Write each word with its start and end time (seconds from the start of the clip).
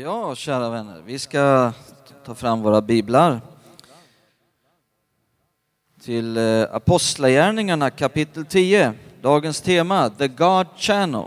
Ja, 0.00 0.34
kära 0.34 0.70
vänner, 0.70 1.02
vi 1.06 1.18
ska 1.18 1.72
ta 2.24 2.34
fram 2.34 2.62
våra 2.62 2.80
biblar 2.80 3.40
till 6.00 6.36
eh, 6.36 6.62
Apostlagärningarna 6.72 7.90
kapitel 7.90 8.44
10. 8.44 8.92
Dagens 9.22 9.60
tema, 9.60 10.10
The 10.10 10.28
God 10.28 10.66
Channel. 10.76 11.24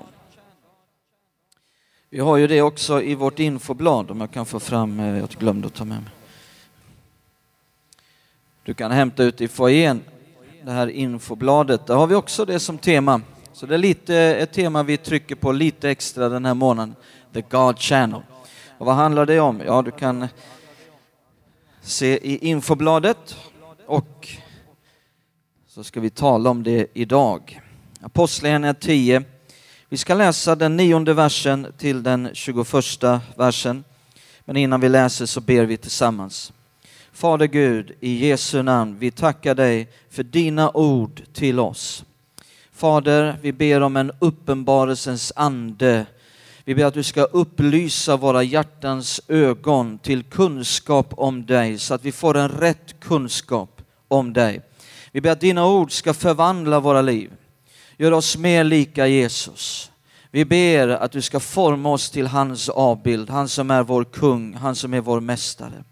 Vi 2.10 2.20
har 2.20 2.38
ju 2.38 2.48
det 2.48 2.62
också 2.62 3.02
i 3.02 3.16
vårt 3.16 3.40
infoblad, 3.40 4.12
om 4.12 4.22
jag 4.22 4.32
kan 4.32 4.46
få 4.46 4.60
fram, 4.60 5.00
eh, 5.00 5.18
jag 5.18 5.30
glömde 5.30 5.68
att 5.68 5.74
ta 5.74 5.86
med 5.86 6.02
mig. 6.02 6.12
Du 8.64 8.74
kan 8.74 8.92
hämta 8.92 9.24
ut 9.24 9.42
i 9.42 9.48
foajén 9.48 10.04
det 10.64 10.72
här 10.72 10.88
infobladet. 10.88 11.88
Där 11.88 11.96
har 11.96 12.08
vi 12.08 12.16
också 12.16 12.46
det 12.46 12.60
som 12.60 12.78
tema. 12.78 13.22
Så 13.54 13.66
det 13.66 13.74
är 13.74 13.80
lite 13.80 14.16
ett 14.16 14.54
tema 14.54 14.84
vi 14.84 14.98
trycker 14.98 15.36
på 15.36 15.52
lite 15.52 15.90
extra 15.90 16.30
den 16.30 16.46
här 16.46 16.54
månaden, 16.54 16.96
The 17.34 17.42
God 17.42 17.80
Channel. 17.80 18.22
Och 18.82 18.88
vad 18.88 18.96
handlar 18.96 19.26
det 19.26 19.40
om? 19.40 19.62
Ja, 19.66 19.82
du 19.82 19.92
kan 19.92 20.28
se 21.82 22.08
i 22.08 22.48
infobladet 22.48 23.36
och 23.86 24.28
så 25.68 25.84
ska 25.84 26.00
vi 26.00 26.10
tala 26.10 26.50
om 26.50 26.64
det 26.64 26.88
idag. 26.94 27.62
Apostlagärningarna 28.02 28.74
10. 28.74 29.24
Vi 29.90 29.98
ska 29.98 30.14
läsa 30.14 30.56
den 30.56 30.78
nionde 30.78 31.14
versen 31.14 31.74
till 31.78 32.04
den 32.04 32.30
21 32.34 32.68
versen. 33.36 33.84
Men 34.46 34.58
innan 34.58 34.82
vi 34.82 34.90
läser 34.90 35.26
så 35.26 35.42
ber 35.42 35.66
vi 35.66 35.78
tillsammans. 35.78 36.54
Fader 37.12 37.48
Gud, 37.48 37.92
i 38.00 38.28
Jesu 38.28 38.62
namn, 38.62 39.00
vi 39.00 39.12
tackar 39.12 39.56
dig 39.56 39.88
för 40.10 40.24
dina 40.24 40.72
ord 40.72 41.22
till 41.34 41.60
oss. 41.60 42.06
Fader, 42.72 43.38
vi 43.42 43.52
ber 43.52 43.82
om 43.82 43.98
en 43.98 44.12
uppenbarelsens 44.20 45.34
ande 45.36 46.06
vi 46.66 46.76
ber 46.76 46.86
att 46.86 46.94
du 46.94 47.04
ska 47.04 47.24
upplysa 47.24 48.18
våra 48.18 48.44
hjärtans 48.44 49.22
ögon 49.28 49.98
till 49.98 50.24
kunskap 50.24 51.14
om 51.18 51.46
dig 51.46 51.80
så 51.80 51.94
att 51.94 52.06
vi 52.06 52.12
får 52.12 52.38
en 52.38 52.50
rätt 52.50 53.00
kunskap 53.00 53.82
om 54.08 54.34
dig. 54.34 54.62
Vi 55.12 55.22
ber 55.22 55.30
att 55.30 55.42
dina 55.42 55.68
ord 55.68 55.92
ska 55.92 56.14
förvandla 56.14 56.80
våra 56.80 57.02
liv, 57.02 57.32
göra 57.98 58.16
oss 58.16 58.38
mer 58.38 58.64
lika 58.64 59.08
Jesus. 59.08 59.92
Vi 60.32 60.46
ber 60.46 60.88
att 60.88 61.12
du 61.12 61.22
ska 61.22 61.40
forma 61.40 61.90
oss 61.90 62.10
till 62.10 62.28
hans 62.28 62.70
avbild, 62.70 63.30
han 63.30 63.50
som 63.50 63.72
är 63.72 63.84
vår 63.84 64.04
kung, 64.04 64.54
han 64.54 64.76
som 64.76 64.94
är 64.94 65.02
vår 65.02 65.20
mästare. 65.20 65.84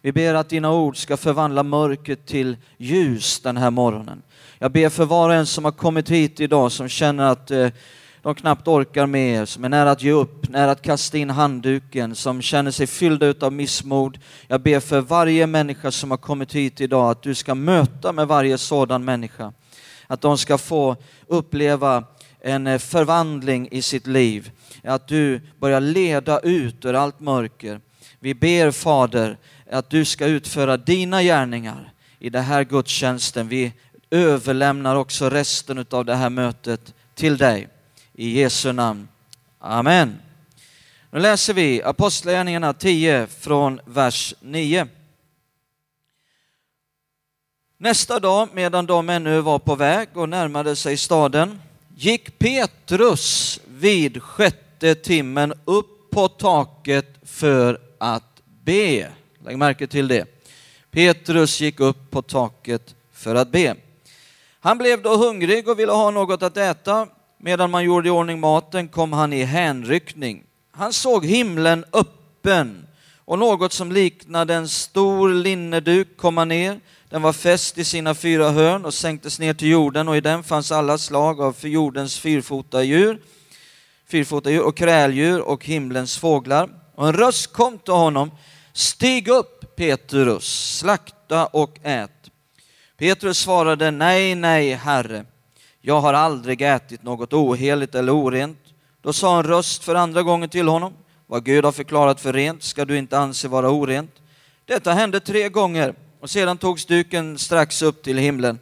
Vi 0.00 0.12
ber 0.12 0.34
att 0.34 0.48
dina 0.48 0.72
ord 0.72 0.96
ska 0.96 1.16
förvandla 1.16 1.62
mörkret 1.62 2.26
till 2.26 2.56
ljus 2.76 3.40
den 3.40 3.56
här 3.56 3.70
morgonen. 3.70 4.22
Jag 4.58 4.72
ber 4.72 4.88
för 4.88 5.04
var 5.04 5.28
och 5.28 5.34
en 5.34 5.46
som 5.46 5.64
har 5.64 5.72
kommit 5.72 6.10
hit 6.10 6.40
idag 6.40 6.72
som 6.72 6.88
känner 6.88 7.24
att 7.24 7.50
eh, 7.50 7.68
de 8.22 8.34
knappt 8.34 8.68
orkar 8.68 9.06
mer, 9.06 9.44
som 9.44 9.64
är 9.64 9.68
nära 9.68 9.90
att 9.90 10.02
ge 10.02 10.12
upp, 10.12 10.48
nära 10.48 10.70
att 10.70 10.82
kasta 10.82 11.18
in 11.18 11.30
handduken, 11.30 12.14
som 12.14 12.42
känner 12.42 12.70
sig 12.70 12.86
fyllda 12.86 13.34
av 13.40 13.52
missmod. 13.52 14.18
Jag 14.46 14.60
ber 14.60 14.80
för 14.80 15.00
varje 15.00 15.46
människa 15.46 15.90
som 15.90 16.10
har 16.10 16.18
kommit 16.18 16.54
hit 16.54 16.80
idag 16.80 17.10
att 17.10 17.22
du 17.22 17.34
ska 17.34 17.54
möta 17.54 18.12
med 18.12 18.28
varje 18.28 18.58
sådan 18.58 19.04
människa. 19.04 19.52
Att 20.06 20.20
de 20.20 20.38
ska 20.38 20.58
få 20.58 20.96
uppleva 21.26 22.04
en 22.40 22.66
eh, 22.66 22.78
förvandling 22.78 23.68
i 23.70 23.82
sitt 23.82 24.06
liv. 24.06 24.50
Att 24.84 25.08
du 25.08 25.40
börjar 25.58 25.80
leda 25.80 26.40
ut 26.40 26.84
ur 26.84 26.94
allt 26.94 27.20
mörker. 27.20 27.80
Vi 28.20 28.34
ber 28.34 28.70
Fader 28.70 29.36
att 29.70 29.90
du 29.90 30.04
ska 30.04 30.26
utföra 30.26 30.76
dina 30.76 31.22
gärningar 31.22 31.92
i 32.18 32.30
den 32.30 32.44
här 32.44 32.64
gudstjänsten. 32.64 33.48
Vi 33.48 33.72
överlämnar 34.10 34.96
också 34.96 35.30
resten 35.30 35.86
av 35.90 36.04
det 36.04 36.14
här 36.14 36.30
mötet 36.30 36.94
till 37.14 37.36
dig. 37.36 37.68
I 38.20 38.40
Jesu 38.40 38.72
namn. 38.72 39.08
Amen. 39.58 40.18
Nu 41.10 41.20
läser 41.20 41.54
vi 41.54 41.82
Apostlagärningarna 41.82 42.72
10 42.72 43.26
från 43.26 43.80
vers 43.84 44.34
9. 44.40 44.86
Nästa 47.76 48.20
dag, 48.20 48.48
medan 48.52 48.86
de 48.86 49.08
ännu 49.08 49.40
var 49.40 49.58
på 49.58 49.74
väg 49.74 50.08
och 50.14 50.28
närmade 50.28 50.76
sig 50.76 50.96
staden, 50.96 51.60
gick 51.96 52.38
Petrus 52.38 53.60
vid 53.68 54.22
sjätte 54.22 54.94
timmen 54.94 55.54
upp 55.64 56.10
på 56.10 56.28
taket 56.28 57.18
för 57.22 57.80
att 57.98 58.42
be. 58.64 59.12
Lägg 59.44 59.58
märke 59.58 59.86
till 59.86 60.08
det. 60.08 60.26
Petrus 60.90 61.60
gick 61.60 61.80
upp 61.80 62.10
på 62.10 62.22
taket 62.22 62.94
för 63.12 63.34
att 63.34 63.48
be. 63.48 63.76
Han 64.60 64.78
blev 64.78 65.02
då 65.02 65.16
hungrig 65.16 65.68
och 65.68 65.78
ville 65.78 65.92
ha 65.92 66.10
något 66.10 66.42
att 66.42 66.56
äta. 66.56 67.08
Medan 67.38 67.70
man 67.70 67.84
gjorde 67.84 68.08
i 68.08 68.10
ordning 68.10 68.40
maten 68.40 68.88
kom 68.88 69.12
han 69.12 69.32
i 69.32 69.44
hänryckning. 69.44 70.42
Han 70.72 70.92
såg 70.92 71.26
himlen 71.26 71.84
öppen 71.92 72.86
och 73.24 73.38
något 73.38 73.72
som 73.72 73.92
liknade 73.92 74.54
en 74.54 74.68
stor 74.68 75.28
linneduk 75.28 76.16
komma 76.16 76.44
ner. 76.44 76.80
Den 77.08 77.22
var 77.22 77.32
fäst 77.32 77.78
i 77.78 77.84
sina 77.84 78.14
fyra 78.14 78.50
hörn 78.50 78.84
och 78.84 78.94
sänktes 78.94 79.38
ner 79.38 79.54
till 79.54 79.68
jorden 79.68 80.08
och 80.08 80.16
i 80.16 80.20
den 80.20 80.42
fanns 80.42 80.72
alla 80.72 80.98
slag 80.98 81.40
av 81.40 81.52
för 81.52 81.68
jordens 81.68 82.18
fyrfota 82.18 82.82
djur, 82.82 83.20
fyrfota 84.06 84.50
djur 84.50 84.62
och 84.62 84.76
kräldjur 84.76 85.40
och 85.40 85.64
himlens 85.64 86.18
fåglar. 86.18 86.68
Och 86.94 87.08
en 87.08 87.16
röst 87.16 87.52
kom 87.52 87.78
till 87.78 87.94
honom. 87.94 88.30
Stig 88.72 89.28
upp 89.28 89.76
Petrus, 89.76 90.76
slakta 90.78 91.46
och 91.46 91.78
ät. 91.82 92.30
Petrus 92.96 93.38
svarade 93.38 93.90
nej, 93.90 94.34
nej, 94.34 94.72
Herre 94.72 95.24
jag 95.88 96.00
har 96.00 96.14
aldrig 96.14 96.62
ätit 96.62 97.02
något 97.02 97.32
oheligt 97.32 97.94
eller 97.94 98.14
orent. 98.14 98.58
Då 99.02 99.12
sa 99.12 99.38
en 99.38 99.42
röst 99.42 99.84
för 99.84 99.94
andra 99.94 100.22
gången 100.22 100.48
till 100.48 100.68
honom, 100.68 100.92
vad 101.26 101.44
Gud 101.44 101.64
har 101.64 101.72
förklarat 101.72 102.20
för 102.20 102.32
rent 102.32 102.62
ska 102.62 102.84
du 102.84 102.98
inte 102.98 103.18
anse 103.18 103.48
vara 103.48 103.70
orent. 103.70 104.10
Detta 104.64 104.92
hände 104.92 105.20
tre 105.20 105.48
gånger 105.48 105.94
och 106.20 106.30
sedan 106.30 106.58
togs 106.58 106.86
duken 106.86 107.38
strax 107.38 107.82
upp 107.82 108.02
till 108.02 108.18
himlen. 108.18 108.58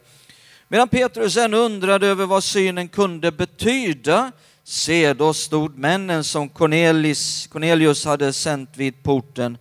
Medan 0.67 0.87
Petrus 0.87 1.37
ännu 1.37 1.57
undrade 1.57 2.07
över 2.07 2.25
vad 2.25 2.43
synen 2.43 2.87
kunde 2.87 3.31
betyda, 3.31 4.31
se 4.63 5.13
då 5.13 5.33
stod 5.33 5.77
männen 5.77 6.23
som 6.23 6.49
Cornelis, 6.49 7.47
Cornelius 7.47 8.05
hade 8.05 8.33
sänt 8.33 8.69
vid 8.73 9.03
porten. 9.03 9.57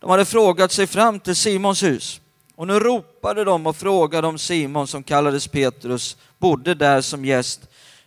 De 0.00 0.10
hade 0.10 0.24
frågat 0.24 0.72
sig 0.72 0.86
fram 0.86 1.20
till 1.20 1.36
Simons 1.36 1.82
hus. 1.82 2.20
Och 2.54 2.66
nu 2.66 2.80
ropade 2.80 3.09
de 3.22 3.66
och 3.66 3.76
frågade 3.76 4.26
om 4.26 4.38
Simon 4.38 4.86
som 4.86 5.02
kallades 5.02 5.48
Petrus 5.48 6.16
bodde 6.38 6.74
där 6.74 7.00
som 7.00 7.24
gäst. 7.24 7.60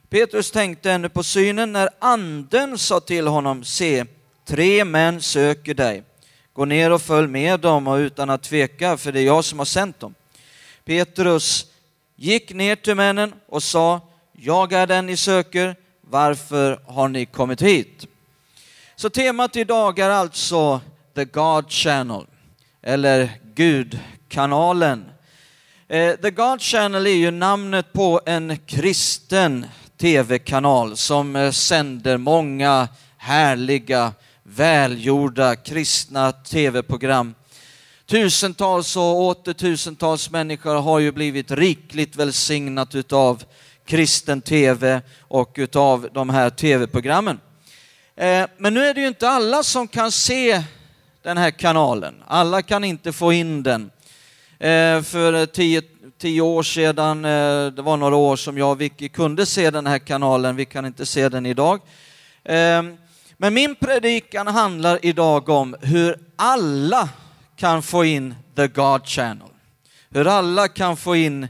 Petrus 0.10 0.52
tänkte 0.52 0.92
ännu 0.92 1.10
på 1.10 1.24
synen 1.24 1.72
när 1.72 1.90
anden 2.00 2.78
sa 2.78 3.00
till 3.00 3.28
honom, 3.28 3.64
se, 3.64 4.06
tre 4.46 4.86
män 4.86 5.22
söker 5.22 5.74
dig. 5.74 6.04
Gå 6.54 6.66
ner 6.66 6.92
och 6.92 7.02
följ 7.02 7.28
med 7.28 7.60
dem 7.60 7.88
och 7.88 7.96
utan 7.96 8.30
att 8.30 8.44
tveka, 8.44 8.98
för 8.98 9.12
det 9.12 9.20
är 9.20 9.26
jag 9.26 9.46
som 9.46 9.60
har 9.60 9.66
sänt 9.66 10.00
dem. 10.00 10.16
Petrus 10.86 11.66
gick 12.16 12.54
ner 12.54 12.76
till 12.76 12.96
männen 12.96 13.34
och 13.48 13.64
sa, 13.64 14.02
jag 14.32 14.74
är 14.74 14.88
den 14.88 15.06
ni 15.06 15.18
söker, 15.18 15.76
varför 16.02 16.80
har 16.88 17.08
ni 17.08 17.26
kommit 17.26 17.62
hit? 17.62 18.08
Så 18.96 19.10
temat 19.10 19.56
idag 19.56 20.00
är 20.00 20.10
alltså 20.10 20.82
The 21.16 21.26
God 21.26 21.72
Channel, 21.72 22.26
eller 22.82 23.30
Gud 23.56 24.00
kanalen. 24.34 25.06
Eh, 25.88 26.16
The 26.16 26.32
God 26.32 26.62
Channel 26.62 27.08
är 27.08 27.12
ju 27.12 27.32
namnet 27.32 27.94
på 27.94 28.22
en 28.26 28.58
kristen 28.58 29.66
tv-kanal 29.98 30.98
som 30.98 31.36
eh, 31.36 31.52
sänder 31.52 32.18
många 32.18 32.88
härliga, 33.18 34.14
välgjorda 34.44 35.56
kristna 35.56 36.32
tv-program. 36.32 37.36
Tusentals 38.06 38.96
och 38.96 39.22
åter 39.22 39.54
tusentals 39.54 40.30
människor 40.30 40.76
har 40.76 41.00
ju 41.00 41.12
blivit 41.12 41.52
rikligt 41.52 42.16
välsignat 42.16 42.96
utav 42.96 43.44
kristen 43.86 44.42
tv 44.42 45.02
och 45.22 45.54
utav 45.56 46.10
de 46.14 46.30
här 46.30 46.50
tv-programmen. 46.50 47.40
Eh, 48.16 48.46
men 48.58 48.74
nu 48.74 48.86
är 48.86 48.94
det 48.94 49.02
ju 49.02 49.08
inte 49.08 49.30
alla 49.30 49.64
som 49.64 49.88
kan 49.88 50.12
se 50.12 50.64
den 51.22 51.38
här 51.38 51.52
kanalen. 51.52 52.16
Alla 52.28 52.62
kan 52.62 52.84
inte 52.84 53.14
få 53.14 53.34
in 53.34 53.64
den. 53.64 53.90
Eh, 54.64 55.02
för 55.02 55.34
eh, 55.34 55.46
tio, 55.46 55.82
tio 56.18 56.42
år 56.42 56.64
sedan, 56.64 57.26
eh, 57.26 57.66
det 57.74 57.82
var 57.82 57.98
några 57.98 58.16
år 58.16 58.36
som 58.36 58.58
jag 58.58 58.72
och 58.72 58.82
Vicky 58.82 59.10
kunde 59.10 59.46
se 59.46 59.72
den 59.72 59.88
här 59.88 60.00
kanalen, 60.00 60.56
vi 60.56 60.66
kan 60.66 60.86
inte 60.86 61.06
se 61.06 61.30
den 61.30 61.46
idag. 61.46 61.80
Ehm, 62.44 62.98
men 63.38 63.54
min 63.54 63.76
predikan 63.76 64.48
handlar 64.48 65.06
idag 65.06 65.50
om 65.50 65.76
hur 65.82 66.20
alla 66.36 67.10
kan 67.56 67.84
få 67.84 68.06
in 68.06 68.36
the 68.56 68.68
God 68.68 69.08
channel. 69.08 69.50
Hur 70.10 70.28
alla 70.28 70.68
kan 70.68 70.98
få 70.98 71.16
in 71.16 71.48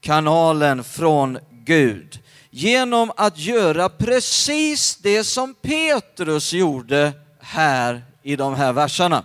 kanalen 0.00 0.84
från 0.84 1.38
Gud 1.50 2.20
genom 2.50 3.12
att 3.16 3.38
göra 3.38 3.88
precis 3.88 4.96
det 4.96 5.24
som 5.24 5.54
Petrus 5.54 6.52
gjorde 6.52 7.12
här 7.40 8.02
i 8.22 8.36
de 8.36 8.54
här 8.54 8.72
verserna. 8.72 9.24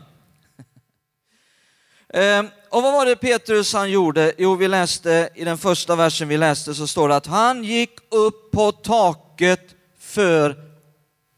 Ehm, 2.13 2.47
och 2.73 2.83
vad 2.83 2.93
var 2.93 3.05
det 3.05 3.15
Petrus 3.15 3.73
han 3.73 3.91
gjorde? 3.91 4.33
Jo, 4.37 4.55
vi 4.55 4.67
läste 4.67 5.29
i 5.35 5.43
den 5.43 5.57
första 5.57 5.95
versen 5.95 6.27
vi 6.27 6.37
läste 6.37 6.75
så 6.75 6.87
står 6.87 7.09
det 7.09 7.15
att 7.15 7.25
han 7.25 7.63
gick 7.63 7.99
upp 8.09 8.51
på 8.51 8.71
taket 8.71 9.75
för 9.99 10.55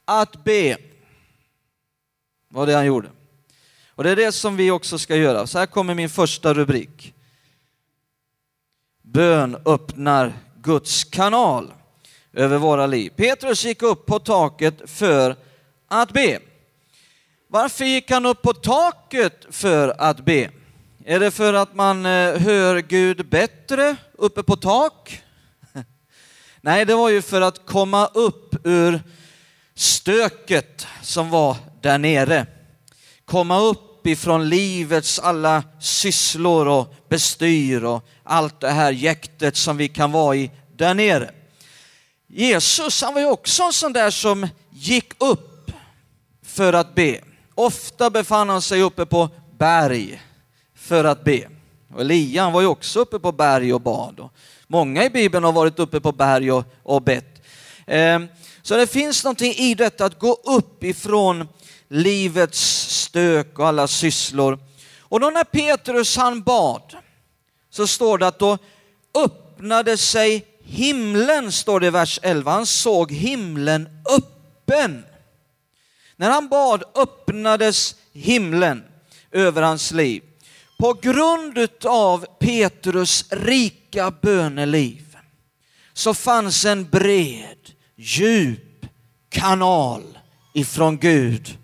att 0.06 0.44
be. 0.44 0.78
var 2.50 2.66
det 2.66 2.74
han 2.74 2.86
gjorde. 2.86 3.10
Och 3.90 4.04
det 4.04 4.10
är 4.10 4.16
det 4.16 4.32
som 4.32 4.56
vi 4.58 4.72
också 4.72 5.00
ska 5.00 5.16
göra. 5.16 5.48
Så 5.48 5.60
här 5.60 5.66
kommer 5.66 5.94
min 5.94 6.10
första 6.10 6.54
rubrik. 6.54 7.14
Bön 9.02 9.58
öppnar 9.66 10.34
Guds 10.62 11.04
kanal 11.04 11.74
över 12.34 12.58
våra 12.58 12.88
liv. 12.88 13.14
Petrus 13.16 13.66
gick 13.66 13.82
upp 13.82 14.06
på 14.06 14.20
taket 14.20 14.76
för 14.86 15.36
att 15.88 16.12
be. 16.12 16.40
Varför 17.48 17.86
gick 17.86 18.12
han 18.12 18.26
upp 18.26 18.42
på 18.42 18.54
taket 18.54 19.46
för 19.50 19.96
att 19.98 20.26
be? 20.26 20.52
Är 21.08 21.20
det 21.20 21.32
för 21.32 21.54
att 21.54 21.76
man 21.76 22.06
eh, 22.06 22.38
hör 22.38 22.82
Gud 22.82 23.30
bättre 23.30 23.96
uppe 24.18 24.44
på 24.44 24.56
tak? 24.56 25.22
Nej, 26.62 26.86
det 26.86 26.96
var 26.96 27.10
ju 27.10 27.22
för 27.22 27.42
att 27.42 27.66
komma 27.66 28.08
upp 28.08 28.56
ur 28.64 29.02
stöket 29.76 30.88
som 31.02 31.30
var 31.30 31.58
där 31.82 31.98
nere. 31.98 32.46
Komma 33.26 33.60
upp 33.60 34.08
ifrån 34.08 34.50
livets 34.50 35.20
alla 35.20 35.64
sysslor 35.80 36.68
och 36.68 36.96
bestyr 37.10 37.84
och 37.84 38.08
allt 38.24 38.60
det 38.60 38.72
här 38.72 38.92
jäktet 38.92 39.58
som 39.58 39.78
vi 39.78 39.88
kan 39.88 40.12
vara 40.12 40.36
i 40.36 40.52
där 40.76 40.94
nere. 40.94 41.32
Jesus, 42.28 43.02
han 43.02 43.14
var 43.14 43.22
ju 43.22 43.30
också 43.30 43.64
en 43.64 43.74
sån 43.74 43.94
där 43.94 44.12
som 44.12 44.48
gick 44.70 45.24
upp 45.24 45.72
för 46.46 46.74
att 46.74 46.96
be. 46.96 47.20
Ofta 47.56 48.10
befann 48.10 48.50
han 48.50 48.62
sig 48.62 48.82
uppe 48.82 49.06
på 49.06 49.30
berg 49.58 50.22
för 50.86 51.04
att 51.04 51.24
be. 51.24 51.48
Och 51.94 52.02
Elia 52.02 52.44
han 52.44 52.54
var 52.54 52.62
ju 52.62 52.68
också 52.68 53.00
uppe 53.00 53.20
på 53.20 53.32
berg 53.32 53.74
och 53.74 53.82
bad. 53.82 54.30
Många 54.68 55.06
i 55.06 55.10
Bibeln 55.10 55.44
har 55.44 55.52
varit 55.52 55.80
uppe 55.80 56.00
på 56.00 56.12
berg 56.12 56.52
och, 56.52 56.64
och 56.84 57.02
bett. 57.02 57.42
Ehm, 57.88 58.28
så 58.62 58.78
det 58.78 58.88
finns 58.88 59.24
någonting 59.24 59.54
i 59.54 59.76
detta 59.76 60.06
att 60.06 60.20
gå 60.20 60.34
upp 60.34 60.84
ifrån 60.84 61.48
livets 61.88 62.60
stök 62.90 63.60
och 63.60 63.68
alla 63.68 63.88
sysslor. 63.88 64.60
Och 65.00 65.20
då 65.20 65.30
när 65.30 65.44
Petrus 65.44 66.18
han 66.18 66.42
bad 66.42 66.96
så 67.70 67.88
står 67.88 68.18
det 68.18 68.28
att 68.28 68.40
då 68.40 68.58
öppnade 69.14 69.98
sig 69.98 70.46
himlen, 70.64 71.52
står 71.52 71.80
det 71.80 71.88
i 71.88 71.90
vers 71.90 72.20
11. 72.24 72.52
Han 72.52 72.66
såg 72.66 73.12
himlen 73.12 73.90
öppen. 74.10 75.06
När 76.16 76.30
han 76.30 76.48
bad 76.48 76.84
öppnades 76.96 77.96
himlen 78.14 78.84
över 79.32 79.62
hans 79.62 79.92
liv. 79.92 80.24
På 80.78 80.94
grund 80.94 81.70
av 81.86 82.26
Petrus 82.40 83.26
rika 83.32 84.12
böneliv 84.22 85.18
så 85.94 86.14
fanns 86.14 86.66
en 86.66 86.84
bred, 86.90 87.72
djup 87.96 88.86
kanal 89.30 90.04
ifrån 90.54 90.98
Gud 90.98 91.58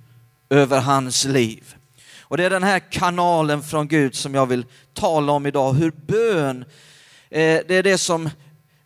över 0.50 0.80
hans 0.80 1.26
liv. 1.26 1.76
Och 2.20 2.38
det 2.38 2.44
är 2.44 2.50
den 2.50 2.64
här 2.64 2.80
kanalen 2.80 3.64
från 3.64 3.88
Gud 3.88 4.16
som 4.16 4.36
jag 4.36 4.46
vill 4.46 4.66
tala 4.94 5.32
om 5.32 5.46
idag, 5.46 5.74
hur 5.74 5.92
bön, 5.92 6.66
eh, 7.30 7.60
det 7.68 7.76
är 7.76 7.84
det 7.84 7.98
som 7.98 8.30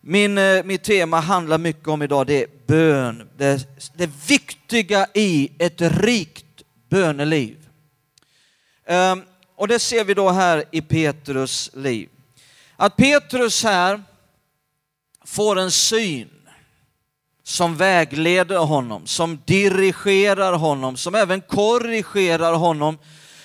min, 0.00 0.38
eh, 0.38 0.64
mitt 0.64 0.82
tema 0.82 1.20
handlar 1.20 1.58
mycket 1.58 1.88
om 1.88 2.02
idag, 2.02 2.26
det 2.26 2.42
är 2.42 2.48
bön. 2.66 3.28
Det, 3.36 3.68
det 3.94 4.10
viktiga 4.28 5.06
i 5.14 5.50
ett 5.58 5.80
rikt 5.80 6.62
böneliv. 6.88 7.56
Ehm, 8.86 9.22
och 9.56 9.68
det 9.68 9.78
ser 9.78 10.04
vi 10.04 10.14
då 10.14 10.30
här 10.30 10.64
i 10.70 10.80
Petrus 10.80 11.70
liv. 11.74 12.08
Att 12.76 12.96
Petrus 12.96 13.64
här 13.64 14.02
får 15.24 15.58
en 15.58 15.70
syn 15.70 16.30
som 17.42 17.76
vägleder 17.76 18.58
honom, 18.58 19.06
som 19.06 19.40
dirigerar 19.44 20.52
honom, 20.52 20.96
som 20.96 21.14
även 21.14 21.40
korrigerar 21.40 22.52
honom, 22.52 22.98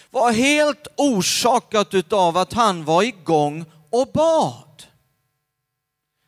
var 0.10 0.32
helt 0.32 0.88
orsakat 0.98 1.94
utav 1.94 2.38
att 2.38 2.54
han 2.54 2.86
var 2.86 3.04
igång 3.04 3.66
och 3.90 4.08
bad. 4.14 4.84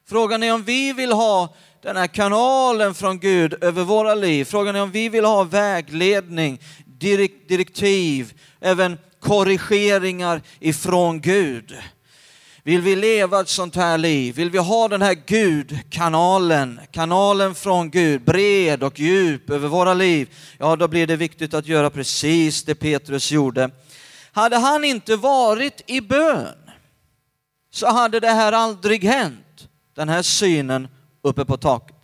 Frågan 0.08 0.44
är 0.44 0.54
om 0.54 0.64
vi 0.64 0.94
vill 0.94 1.12
ha 1.12 1.56
den 1.82 1.98
här 1.98 2.08
kanalen 2.08 2.94
från 2.94 3.20
Gud 3.20 3.64
över 3.64 3.84
våra 3.84 4.16
liv. 4.16 4.46
Frågan 4.46 4.76
är 4.76 4.82
om 4.82 4.92
vi 4.92 5.10
vill 5.10 5.26
ha 5.26 5.44
vägledning, 5.44 6.60
direktiv, 7.48 8.34
även 8.60 8.98
korrigeringar 9.24 10.42
ifrån 10.60 11.22
Gud. 11.22 11.78
Vill 12.64 12.82
vi 12.82 12.96
leva 12.96 13.42
ett 13.42 13.50
sånt 13.50 13.76
här 13.76 13.98
liv? 13.98 14.36
Vill 14.36 14.50
vi 14.50 14.58
ha 14.58 14.88
den 14.88 15.02
här 15.02 15.14
Gud-kanalen, 15.14 16.80
kanalen 16.92 17.56
från 17.56 17.90
Gud, 17.90 18.22
bred 18.22 18.84
och 18.84 19.00
djup 19.00 19.50
över 19.50 19.68
våra 19.68 19.94
liv? 19.94 20.30
Ja, 20.58 20.76
då 20.76 20.88
blir 20.88 21.08
det 21.08 21.16
viktigt 21.16 21.54
att 21.54 21.68
göra 21.68 21.90
precis 21.90 22.64
det 22.64 22.76
Petrus 22.76 23.32
gjorde. 23.32 23.70
Hade 24.32 24.58
han 24.58 24.84
inte 24.84 25.16
varit 25.16 25.82
i 25.86 26.02
bön 26.02 26.56
så 27.72 27.88
hade 27.88 28.20
det 28.20 28.32
här 28.32 28.52
aldrig 28.52 29.04
hänt, 29.04 29.68
den 29.96 30.10
här 30.10 30.22
synen 30.22 30.88
uppe 31.22 31.46
på 31.46 31.58
taket. 31.58 31.96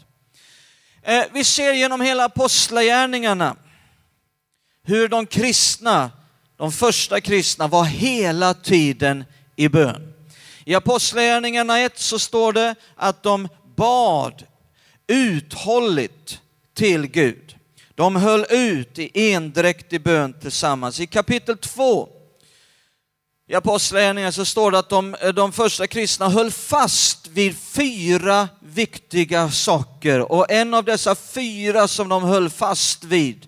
Eh, 1.02 1.24
vi 1.34 1.44
ser 1.44 1.74
genom 1.74 2.02
hela 2.02 2.26
apostlagärningarna 2.26 3.56
hur 4.84 5.08
de 5.08 5.26
kristna 5.26 6.12
de 6.60 6.72
första 6.72 7.22
kristna 7.22 7.68
var 7.68 7.84
hela 7.84 8.54
tiden 8.54 9.26
i 9.56 9.70
bön. 9.70 10.14
I 10.66 10.76
Apostlagärningarna 10.76 11.80
1 11.80 12.00
så 12.00 12.20
står 12.20 12.54
det 12.54 12.76
att 12.96 13.24
de 13.24 13.48
bad 13.76 14.44
uthålligt 15.08 16.40
till 16.74 17.08
Gud. 17.08 17.56
De 17.96 18.16
höll 18.16 18.46
ut 18.50 19.00
i 19.00 19.32
endräktig 19.34 20.04
bön 20.04 20.34
tillsammans. 20.34 21.00
I 21.00 21.08
kapitel 21.08 21.58
2 21.58 22.10
i 23.48 23.56
Apostlagärningarna 23.56 24.32
så 24.32 24.46
står 24.46 24.72
det 24.72 24.80
att 24.80 24.90
de, 24.90 25.16
de 25.36 25.52
första 25.52 25.88
kristna 25.88 26.30
höll 26.30 26.52
fast 26.52 27.28
vid 27.28 27.58
fyra 27.58 28.50
viktiga 28.60 29.52
saker 29.52 30.32
och 30.32 30.52
en 30.52 30.74
av 30.74 30.84
dessa 30.84 31.16
fyra 31.16 31.88
som 31.88 32.10
de 32.10 32.24
höll 32.24 32.50
fast 32.50 33.04
vid 33.04 33.48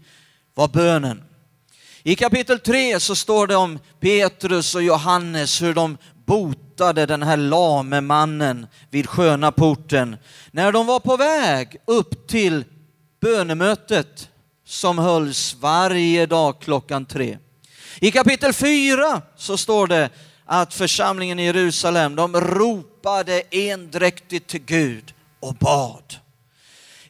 var 0.54 0.68
bönen. 0.68 1.24
I 2.04 2.16
kapitel 2.16 2.60
3 2.60 3.00
så 3.00 3.16
står 3.16 3.48
det 3.48 3.56
om 3.56 3.80
Petrus 4.00 4.76
och 4.76 4.84
Johannes, 4.84 5.62
hur 5.62 5.74
de 5.74 5.98
botade 6.26 7.06
den 7.06 7.24
här 7.24 7.38
lame 7.38 8.02
mannen 8.02 8.68
vid 8.90 9.10
sköna 9.10 9.52
porten. 9.52 10.18
När 10.52 10.72
de 10.72 10.86
var 10.86 11.00
på 11.00 11.18
väg 11.18 11.78
upp 11.88 12.28
till 12.28 12.64
bönemötet 13.22 14.30
som 14.66 14.98
hölls 14.98 15.56
varje 15.60 16.26
dag 16.26 16.62
klockan 16.62 17.06
tre. 17.06 17.38
I 18.00 18.12
kapitel 18.12 18.54
4 18.54 19.22
så 19.38 19.58
står 19.58 19.88
det 19.88 20.10
att 20.46 20.74
församlingen 20.74 21.40
i 21.40 21.46
Jerusalem, 21.46 22.16
de 22.16 22.42
ropade 22.42 23.44
endräktigt 23.52 24.48
till 24.48 24.64
Gud 24.66 25.14
och 25.40 25.56
bad. 25.56 26.16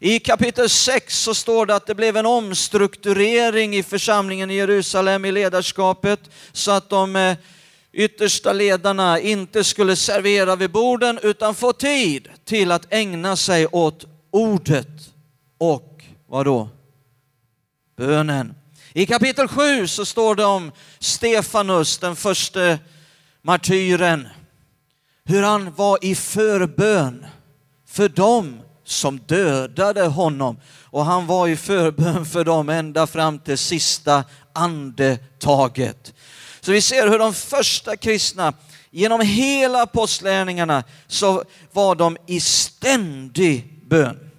I 0.04 0.20
kapitel 0.20 0.70
6 0.70 1.20
så 1.24 1.34
står 1.34 1.66
det 1.66 1.76
att 1.76 1.86
det 1.86 1.96
blev 1.96 2.18
en 2.18 2.26
omstrukturering 2.26 3.76
i 3.76 3.84
församlingen 3.84 4.52
i 4.52 4.56
Jerusalem 4.56 5.26
i 5.26 5.32
ledarskapet 5.32 6.20
så 6.52 6.72
att 6.72 6.90
de 6.90 7.16
eh, 7.16 7.38
yttersta 7.94 8.54
ledarna 8.54 9.20
inte 9.20 9.64
skulle 9.64 9.96
servera 9.96 10.56
vid 10.56 10.72
borden 10.72 11.20
utan 11.24 11.56
få 11.56 11.74
tid 11.74 12.30
till 12.46 12.72
att 12.72 12.94
ägna 12.94 13.36
sig 13.36 13.68
åt 13.68 14.06
ordet 14.32 15.14
och 15.58 16.04
vad 16.28 16.46
då? 16.46 16.70
Bönen. 17.98 18.56
I 18.94 19.06
kapitel 19.06 19.48
7 19.48 19.88
så 19.88 20.06
står 20.06 20.36
det 20.36 20.46
om 20.46 20.72
Stefanus, 21.00 21.98
den 21.98 22.16
första 22.16 22.78
martyren, 23.42 24.28
hur 25.24 25.44
han 25.44 25.74
var 25.74 25.98
i 26.02 26.16
förbön 26.16 27.26
för 27.88 28.10
dem 28.10 28.62
som 28.84 29.20
dödade 29.20 30.02
honom. 30.02 30.60
Och 30.84 31.06
han 31.06 31.28
var 31.28 31.48
i 31.48 31.56
förbön 31.56 32.26
för 32.26 32.44
dem 32.44 32.70
ända 32.70 33.08
fram 33.08 33.40
till 33.40 33.58
sista 33.58 34.24
andetaget. 34.54 36.14
Så 36.62 36.72
vi 36.72 36.82
ser 36.82 37.08
hur 37.08 37.20
de 37.20 37.34
första 37.34 37.98
kristna, 37.98 38.54
genom 38.92 39.22
hela 39.22 39.82
apostlärningarna, 39.82 40.84
så 41.08 41.44
var 41.72 41.96
de 41.96 42.18
i 42.28 42.40
ständig 42.40 43.80
bön. 43.88 44.32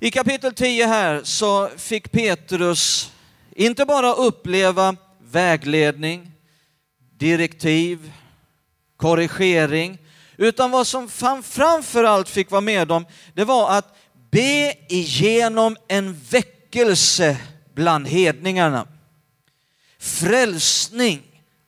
I 0.00 0.10
kapitel 0.10 0.54
10 0.54 0.86
här 0.86 1.20
så 1.24 1.68
fick 1.76 2.12
Petrus 2.12 3.12
inte 3.56 3.84
bara 3.84 4.12
uppleva 4.12 4.96
vägledning, 5.30 6.32
direktiv, 7.18 8.12
korrigering, 8.96 9.98
utan 10.40 10.70
vad 10.70 10.86
som 10.86 11.10
han 11.20 12.24
fick 12.24 12.50
vara 12.50 12.60
med 12.60 12.92
om, 12.92 13.06
det 13.34 13.44
var 13.44 13.70
att 13.70 13.96
be 14.30 14.74
igenom 14.88 15.76
en 15.88 16.20
väckelse 16.30 17.36
bland 17.74 18.08
hedningarna. 18.08 18.86
Frälsning, 19.98 21.22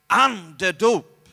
andedop 0.06 1.28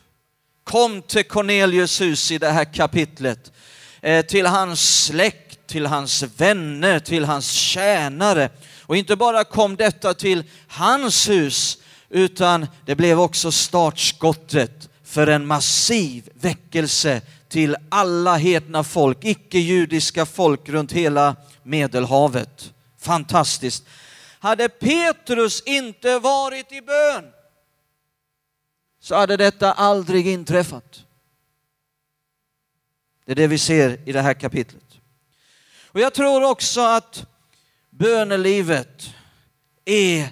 kom 0.64 1.02
till 1.02 1.24
Cornelius 1.24 2.00
hus 2.00 2.30
i 2.30 2.38
det 2.38 2.50
här 2.50 2.74
kapitlet. 2.74 3.52
Eh, 4.00 4.24
till 4.26 4.46
hans 4.46 5.04
släkt, 5.04 5.66
till 5.66 5.86
hans 5.86 6.22
vänner, 6.22 6.98
till 6.98 7.24
hans 7.24 7.50
tjänare. 7.50 8.50
Och 8.82 8.96
inte 8.96 9.16
bara 9.16 9.44
kom 9.44 9.76
detta 9.76 10.14
till 10.14 10.44
hans 10.68 11.28
hus, 11.28 11.78
utan 12.08 12.66
det 12.86 12.94
blev 12.94 13.20
också 13.20 13.52
startskottet 13.52 14.89
för 15.10 15.26
en 15.26 15.46
massiv 15.46 16.30
väckelse 16.34 17.22
till 17.48 17.76
alla 17.88 18.36
hedna 18.36 18.84
folk, 18.84 19.24
icke-judiska 19.24 20.26
folk 20.26 20.68
runt 20.68 20.92
hela 20.92 21.36
Medelhavet. 21.62 22.72
Fantastiskt. 22.98 23.84
Hade 24.38 24.68
Petrus 24.68 25.62
inte 25.66 26.18
varit 26.18 26.72
i 26.72 26.80
bön 26.80 27.24
så 29.00 29.14
hade 29.14 29.36
detta 29.36 29.72
aldrig 29.72 30.26
inträffat. 30.26 31.04
Det 33.24 33.32
är 33.32 33.36
det 33.36 33.46
vi 33.46 33.58
ser 33.58 34.08
i 34.08 34.12
det 34.12 34.22
här 34.22 34.34
kapitlet. 34.34 35.00
Och 35.86 36.00
jag 36.00 36.14
tror 36.14 36.50
också 36.50 36.80
att 36.80 37.26
bönelivet 37.90 39.14
är 39.84 40.28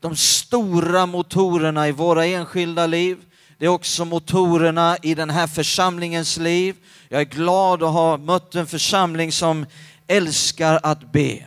de 0.00 0.16
stora 0.16 1.06
motorerna 1.06 1.88
i 1.88 1.92
våra 1.92 2.26
enskilda 2.26 2.86
liv. 2.86 3.24
Det 3.60 3.66
är 3.66 3.70
också 3.70 4.04
motorerna 4.04 4.96
i 5.02 5.14
den 5.14 5.30
här 5.30 5.46
församlingens 5.46 6.38
liv. 6.38 6.76
Jag 7.08 7.20
är 7.20 7.24
glad 7.24 7.82
att 7.82 7.92
ha 7.92 8.16
mött 8.16 8.54
en 8.54 8.66
församling 8.66 9.32
som 9.32 9.66
älskar 10.06 10.80
att 10.82 11.12
be. 11.12 11.46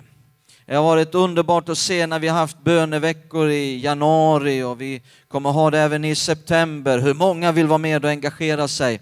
Det 0.66 0.76
har 0.76 0.84
varit 0.84 1.16
underbart 1.16 1.70
att 1.70 1.78
se 1.78 2.08
när 2.08 2.20
vi 2.20 2.28
har 2.28 2.38
haft 2.38 2.64
böneveckor 2.64 3.50
i 3.50 3.80
januari 3.80 4.64
och 4.64 4.82
vi 4.82 5.02
kommer 5.28 5.50
ha 5.50 5.72
det 5.72 5.80
även 5.80 6.06
i 6.06 6.16
september, 6.16 7.00
hur 7.00 7.14
många 7.14 7.52
vill 7.52 7.68
vara 7.68 7.78
med 7.78 8.06
och 8.06 8.12
engagera 8.12 8.68
sig. 8.68 9.02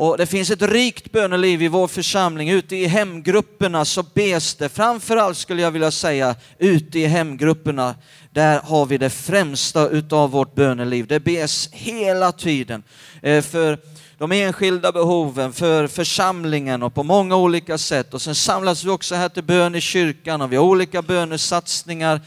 Och 0.00 0.18
det 0.18 0.26
finns 0.26 0.50
ett 0.50 0.62
rikt 0.62 1.12
böneliv 1.12 1.62
i 1.62 1.68
vår 1.68 1.88
församling. 1.88 2.50
Ute 2.50 2.76
i 2.76 2.86
hemgrupperna 2.86 3.84
så 3.84 4.02
bes 4.02 4.54
det, 4.54 4.68
framförallt 4.68 5.38
skulle 5.38 5.62
jag 5.62 5.70
vilja 5.70 5.90
säga, 5.90 6.34
ute 6.58 6.98
i 6.98 7.06
hemgrupperna, 7.06 7.94
där 8.30 8.60
har 8.60 8.86
vi 8.86 8.98
det 8.98 9.10
främsta 9.10 9.88
utav 9.88 10.30
vårt 10.30 10.54
böneliv. 10.54 11.06
Det 11.06 11.20
bes 11.20 11.68
hela 11.72 12.32
tiden 12.32 12.82
eh, 13.22 13.42
för 13.42 13.78
de 14.18 14.32
enskilda 14.32 14.92
behoven, 14.92 15.52
för 15.52 15.86
församlingen 15.86 16.82
och 16.82 16.94
på 16.94 17.02
många 17.02 17.36
olika 17.36 17.78
sätt. 17.78 18.14
Och 18.14 18.22
sen 18.22 18.34
samlas 18.34 18.84
vi 18.84 18.90
också 18.90 19.14
här 19.14 19.28
till 19.28 19.44
bön 19.44 19.74
i 19.74 19.80
kyrkan 19.80 20.42
och 20.42 20.52
vi 20.52 20.56
har 20.56 20.64
olika 20.64 21.02
bönesatsningar. 21.02 22.20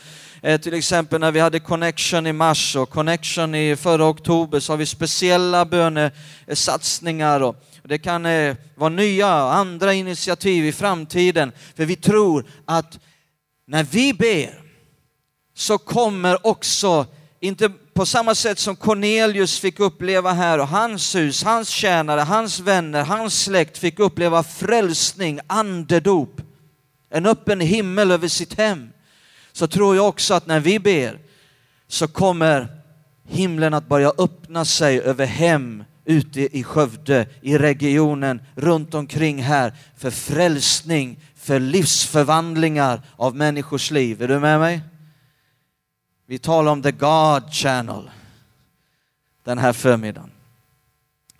Eh, 0.46 0.60
till 0.60 0.74
exempel 0.74 1.20
när 1.20 1.32
vi 1.32 1.40
hade 1.40 1.60
Connection 1.60 2.28
i 2.28 2.34
mars 2.34 2.76
och 2.76 2.90
Connection 2.90 3.56
i 3.56 3.76
förra 3.76 4.08
oktober 4.08 4.60
så 4.60 4.74
har 4.74 4.78
vi 4.78 4.86
speciella 4.86 5.66
bönesatsningar. 5.66 7.42
Och 7.42 7.56
det 7.84 7.98
kan 7.98 8.26
eh, 8.26 8.56
vara 8.76 8.90
nya 8.90 9.28
andra 9.30 9.94
initiativ 9.94 10.66
i 10.66 10.72
framtiden. 10.72 11.52
För 11.76 11.86
vi 11.86 11.96
tror 11.96 12.46
att 12.66 13.00
när 13.68 13.84
vi 13.84 14.14
ber 14.14 14.62
så 15.56 15.78
kommer 15.78 16.48
också, 16.48 17.06
inte 17.40 17.70
på 17.94 18.06
samma 18.06 18.36
sätt 18.36 18.60
som 18.60 18.76
Cornelius 18.76 19.60
fick 19.60 19.80
uppleva 19.80 20.34
här 20.34 20.60
och 20.60 20.68
hans 20.68 21.16
hus, 21.16 21.44
hans 21.44 21.70
tjänare, 21.70 22.22
hans 22.22 22.60
vänner, 22.60 23.04
hans 23.04 23.44
släkt 23.44 23.78
fick 23.78 24.00
uppleva 24.00 24.44
frälsning, 24.44 25.40
andedop, 25.48 26.42
en 27.10 27.26
öppen 27.26 27.60
himmel 27.60 28.12
över 28.12 28.28
sitt 28.28 28.54
hem. 28.54 28.93
Så 29.54 29.68
tror 29.68 29.96
jag 29.96 30.08
också 30.08 30.34
att 30.34 30.48
när 30.48 30.60
vi 30.60 30.80
ber 30.80 31.20
så 31.88 32.08
kommer 32.08 32.68
himlen 33.28 33.74
att 33.74 33.88
börja 33.88 34.14
öppna 34.18 34.66
sig 34.66 35.02
över 35.02 35.26
hem 35.26 35.84
ute 36.06 36.58
i 36.58 36.64
Skövde, 36.64 37.28
i 37.42 37.58
regionen, 37.58 38.42
runt 38.56 38.94
omkring 38.94 39.44
här 39.44 39.74
för 39.98 40.12
frälsning, 40.12 41.20
för 41.36 41.60
livsförvandlingar 41.60 43.02
av 43.16 43.36
människors 43.36 43.92
liv. 43.92 44.22
Är 44.22 44.28
du 44.28 44.40
med 44.40 44.60
mig? 44.60 44.82
Vi 46.26 46.40
talar 46.40 46.72
om 46.72 46.82
the 46.82 46.92
God 46.92 47.54
channel 47.54 48.10
den 49.44 49.58
här 49.58 49.74
förmiddagen. 49.74 50.32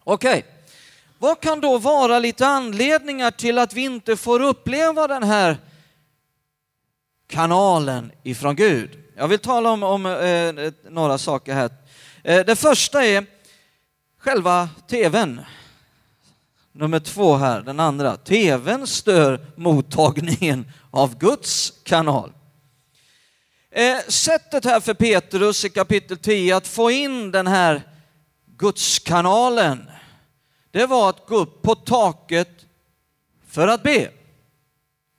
Okej, 0.04 0.38
okay. 0.40 0.52
vad 1.18 1.40
kan 1.40 1.62
då 1.62 1.78
vara 1.78 2.20
lite 2.20 2.48
anledningar 2.48 3.32
till 3.32 3.58
att 3.58 3.74
vi 3.74 3.82
inte 3.82 4.18
får 4.18 4.42
uppleva 4.42 5.08
den 5.08 5.24
här 5.24 5.58
kanalen 7.34 8.12
ifrån 8.24 8.56
Gud? 8.56 9.00
Jag 9.16 9.28
vill 9.28 9.40
tala 9.40 9.72
om, 9.72 9.84
om 9.84 10.06
eh, 10.06 10.72
några 10.90 11.18
saker 11.18 11.54
här. 11.54 11.70
Eh, 12.24 12.46
det 12.46 12.56
första 12.56 13.06
är 13.06 13.26
själva 14.18 14.70
tvn. 14.90 15.42
Nummer 16.72 17.00
två 17.00 17.36
här, 17.36 17.62
den 17.62 17.80
andra. 17.80 18.18
Tvn 18.18 18.88
stör 18.88 19.46
mottagningen 19.56 20.72
av 20.92 21.18
Guds 21.18 21.74
kanal. 21.84 22.32
Eh, 23.72 23.98
sättet 24.08 24.66
här 24.66 24.80
för 24.80 24.94
Petrus 24.94 25.66
i 25.66 25.70
kapitel 25.70 26.18
10 26.18 26.56
att 26.56 26.68
få 26.68 26.92
in 26.92 27.32
den 27.32 27.48
här 27.48 27.82
gudskanalen, 28.46 29.90
det 30.72 30.86
var 30.86 31.10
att 31.10 31.28
gå 31.28 31.36
upp 31.36 31.62
på 31.62 31.76
taket 31.76 32.66
för 33.48 33.68
att 33.68 33.84
be. 33.84 34.12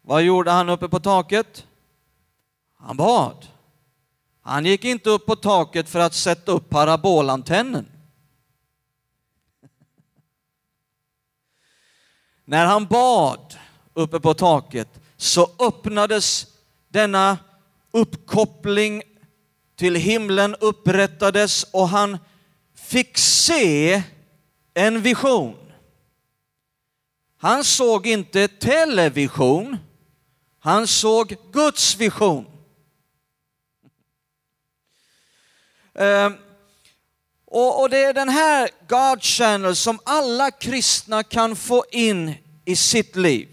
Vad 0.02 0.23
gjorde 0.23 0.50
han 0.50 0.68
uppe 0.68 0.88
på 0.88 1.00
taket? 1.00 1.66
Han 2.87 2.97
bad. 2.97 3.49
Han 4.41 4.67
gick 4.67 4.85
inte 4.85 5.11
upp 5.11 5.26
på 5.26 5.37
taket 5.37 5.88
för 5.88 6.00
att 6.00 6.14
sätta 6.14 6.53
upp 6.53 6.71
parabolantennen. 6.71 7.87
När 12.45 12.67
han 12.67 12.87
bad 12.87 13.55
uppe 13.95 14.21
på 14.21 14.35
taket 14.35 14.88
så 15.17 15.50
öppnades 15.59 16.47
denna 16.88 17.38
uppkoppling 17.91 19.03
till 19.76 19.95
himlen 19.95 20.55
upprättades 20.55 21.64
och 21.64 21.88
han 21.88 22.19
fick 22.75 23.19
se 23.19 24.03
en 24.75 25.03
vision. 25.03 25.57
Han 27.37 27.64
såg 27.64 28.07
inte 28.07 28.49
television, 28.49 29.76
han 30.59 30.87
såg 30.87 31.37
Guds 31.53 31.97
vision. 31.97 32.53
Ehm, 35.95 36.37
och, 37.47 37.83
och, 37.83 37.91
det 37.91 38.05
är 38.05 38.13
den 38.13 38.29
här 38.29 38.71
God 38.89 39.23
channel 39.23 39.77
som 39.77 39.99
alla 40.05 40.51
kristna 40.51 41.23
kan 41.23 41.57
få 41.57 41.85
in 41.91 42.35
i 42.65 42.77
sitt 42.77 43.17
liv. 43.17 43.49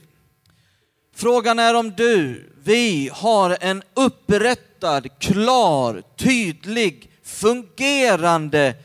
Frågan 1.15 1.59
är 1.59 1.73
om 1.73 1.91
du, 1.91 2.49
vi 2.63 3.09
har 3.13 3.57
en 3.61 3.83
upprättad, 3.93 5.19
klar, 5.19 6.03
tydlig, 6.17 7.11
fungerande 7.23 8.75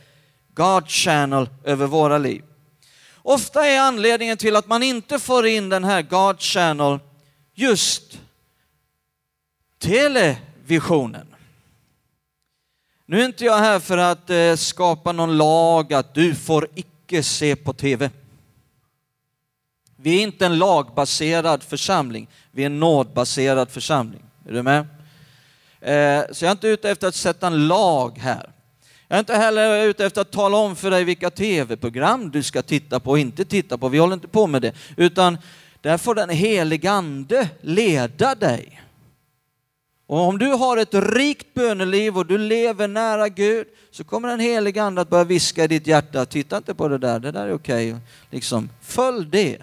God 0.55 0.89
channel 0.89 1.49
över 1.65 1.87
våra 1.87 2.19
liv. 2.19 2.45
Ofta 3.23 3.67
är 3.67 3.81
anledningen 3.81 4.37
till 4.37 4.57
att 4.57 4.67
man 4.67 4.83
inte 4.83 5.19
får 5.19 5.47
in 5.47 5.69
den 5.69 5.85
här 5.85 6.03
God 6.03 6.41
channel 6.41 6.99
just 7.55 8.19
televisionen. 9.79 11.36
Nu 13.09 13.21
är 13.21 13.25
inte 13.25 13.45
jag 13.45 13.59
här 13.59 13.79
för 13.79 13.99
att 13.99 14.31
eh, 14.31 14.55
skapa 14.55 15.13
någon 15.13 15.37
lag 15.37 15.93
att 15.93 16.15
du 16.15 16.35
får 16.35 16.69
icke 16.75 17.23
se 17.23 17.57
på 17.57 17.73
tv. 17.73 18.11
Vi 19.97 20.19
är 20.19 20.23
inte 20.23 20.47
en 20.47 20.59
lagbaserad 20.59 21.63
församling, 21.63 22.29
vi 22.53 22.63
är 22.63 22.67
en 22.67 22.81
nådbaserad 22.81 23.71
församling. 23.71 24.23
Är 24.49 24.53
du 24.53 24.63
med? 24.63 24.81
Eh, 25.81 26.25
så 26.33 26.45
jag 26.45 26.49
är 26.49 26.53
inte 26.53 26.69
ute 26.69 26.91
efter 26.91 27.09
att 27.09 27.15
sätta 27.15 27.47
en 27.47 27.69
lag 27.69 28.19
här. 28.19 28.51
Jag 29.09 29.17
är 29.17 29.21
inte 29.21 29.37
heller 29.37 29.85
ute 29.85 30.07
efter 30.07 30.21
att 30.21 30.33
tala 30.33 30.57
om 30.57 30.77
för 30.77 30.91
dig 30.91 31.05
vilka 31.05 31.31
tv-program 31.31 32.31
du 32.31 32.43
ska 32.43 32.63
titta 32.63 33.01
på 33.01 33.11
och 33.11 33.19
inte 33.19 33.45
titta 33.45 33.79
på. 33.79 33.89
Vi 33.89 33.99
håller 33.99 34.15
inte 34.15 34.29
på 34.29 34.47
med 34.47 34.63
det. 34.63 34.73
Utan 34.97 35.39
där 35.81 35.99
får 35.99 36.15
den 36.15 36.31
helige 36.31 36.91
ande 36.91 37.49
leda 37.61 38.35
dig. 38.35 38.83
Och 40.07 40.21
om 40.21 40.39
du 40.39 40.47
har 40.47 40.77
ett 40.77 40.95
rikt 40.95 41.55
böneliv 41.55 42.19
och 42.19 42.27
du 42.27 42.39
lever 42.39 42.89
nära 42.89 43.29
Gud 43.29 43.67
så 43.91 44.05
kommer 44.05 44.29
den 44.29 44.41
helige 44.41 44.83
ande 44.83 45.01
att 45.01 45.09
börja 45.09 45.25
viska 45.25 45.65
i 45.65 45.69
ditt 45.69 45.87
hjärta, 45.87 46.27
titta 46.27 46.57
inte 46.57 46.75
på 46.75 46.89
det 46.89 46.99
där, 46.99 47.19
det 47.19 47.31
där 47.31 47.47
är 47.47 47.55
okej. 47.55 47.93
Okay. 47.93 48.03
Liksom, 48.31 48.71
följ 48.83 49.27
det. 49.27 49.63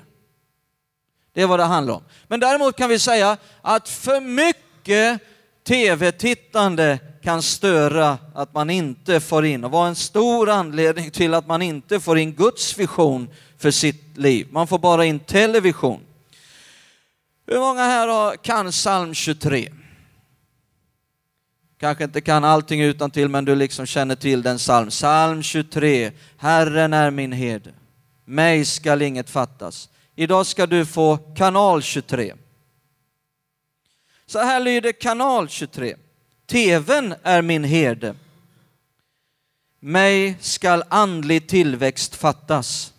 Det 1.33 1.41
är 1.41 1.47
vad 1.47 1.59
det 1.59 1.63
handlar 1.63 1.93
om. 1.93 2.03
Men 2.27 2.39
däremot 2.39 2.75
kan 2.75 2.89
vi 2.89 2.99
säga 2.99 3.37
att 3.61 3.89
för 3.89 4.21
mycket 4.21 5.21
tv-tittande 5.67 6.99
kan 7.23 7.41
störa 7.41 8.17
att 8.35 8.53
man 8.53 8.69
inte 8.69 9.19
får 9.19 9.45
in 9.45 9.63
och 9.63 9.71
vara 9.71 9.87
en 9.87 9.95
stor 9.95 10.49
anledning 10.49 11.11
till 11.11 11.33
att 11.33 11.47
man 11.47 11.61
inte 11.61 11.99
får 11.99 12.17
in 12.17 12.33
Guds 12.33 12.77
vision 12.77 13.29
för 13.57 13.71
sitt 13.71 14.17
liv. 14.17 14.47
Man 14.51 14.67
får 14.67 14.79
bara 14.79 15.05
in 15.05 15.19
television. 15.19 15.99
Hur 17.47 17.59
många 17.59 17.81
här 17.81 18.37
kan 18.37 18.71
psalm 18.71 19.13
23? 19.13 19.69
Kanske 21.83 22.03
inte 22.03 22.21
kan 22.21 22.43
allting 22.43 22.81
utan 22.81 23.11
till 23.11 23.29
men 23.29 23.45
du 23.45 23.55
liksom 23.55 23.85
känner 23.85 24.15
till 24.15 24.41
den 24.41 24.57
psalm. 24.57 24.89
Psalm 24.89 25.43
23. 25.43 26.11
Herren 26.37 26.93
är 26.93 27.11
min 27.11 27.31
herde. 27.31 27.73
Mig 28.25 28.65
skall 28.65 29.01
inget 29.01 29.29
fattas. 29.29 29.89
Idag 30.15 30.45
ska 30.45 30.65
du 30.65 30.85
få 30.85 31.17
kanal 31.17 31.81
23. 31.81 32.33
Så 34.25 34.39
här 34.39 34.59
lyder 34.59 34.91
kanal 34.91 35.49
23. 35.49 35.95
TVn 36.45 37.15
är 37.23 37.41
min 37.41 37.63
herde. 37.63 38.15
Mig 39.79 40.37
skall 40.39 40.83
andlig 40.89 41.47
tillväxt 41.47 42.15
fattas. 42.15 42.93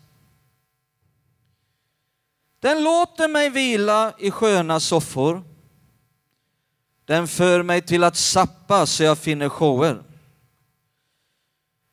Den 2.60 2.84
låter 2.84 3.28
mig 3.28 3.50
vila 3.50 4.14
i 4.18 4.30
sköna 4.30 4.80
soffor. 4.80 5.53
Den 7.04 7.28
för 7.28 7.62
mig 7.62 7.82
till 7.82 8.04
att 8.04 8.16
sappa 8.16 8.86
så 8.86 9.02
jag 9.02 9.18
finner 9.18 9.48
shower. 9.48 10.02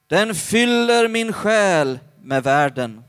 Den 0.08 0.36
fyller 0.36 1.08
min 1.08 1.34
själ 1.34 2.00
med 2.22 2.44
världen 2.44 3.04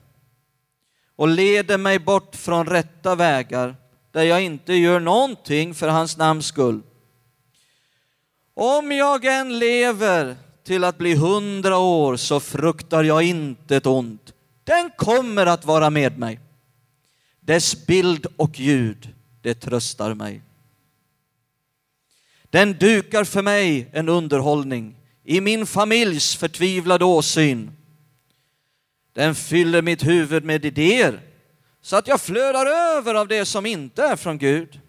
och 1.16 1.28
leder 1.28 1.78
mig 1.78 1.98
bort 1.98 2.36
från 2.36 2.66
rätta 2.66 3.14
vägar 3.14 3.76
där 4.10 4.22
jag 4.22 4.42
inte 4.42 4.74
gör 4.74 5.00
någonting 5.00 5.74
för 5.74 5.88
hans 5.88 6.16
namns 6.16 6.46
skull. 6.46 6.82
Om 8.54 8.92
jag 8.92 9.24
än 9.24 9.58
lever 9.58 10.36
till 10.64 10.84
att 10.84 10.98
bli 10.98 11.14
hundra 11.14 11.78
år 11.78 12.16
så 12.16 12.40
fruktar 12.40 13.04
jag 13.04 13.22
inte 13.22 13.76
ett 13.76 13.86
ont. 13.86 14.32
Den 14.64 14.90
kommer 14.96 15.46
att 15.46 15.64
vara 15.64 15.90
med 15.90 16.18
mig. 16.18 16.40
Dess 17.40 17.86
bild 17.86 18.26
och 18.36 18.60
ljud, 18.60 19.14
det 19.42 19.54
tröstar 19.54 20.14
mig. 20.14 20.42
Den 22.52 22.72
dukar 22.72 23.24
för 23.24 23.42
mig 23.42 23.88
en 23.92 24.08
underhållning 24.08 24.96
i 25.24 25.40
min 25.40 25.66
familjs 25.66 26.36
förtvivlade 26.36 27.04
åsyn. 27.04 27.70
Den 29.12 29.34
fyller 29.34 29.82
mitt 29.82 30.06
huvud 30.06 30.44
med 30.44 30.64
idéer 30.64 31.20
så 31.82 31.96
att 31.96 32.08
jag 32.08 32.20
flödar 32.20 32.66
över 32.66 33.14
av 33.14 33.28
det 33.28 33.44
som 33.44 33.66
inte 33.66 34.02
är 34.02 34.16
från 34.16 34.38
Gud. 34.38 34.80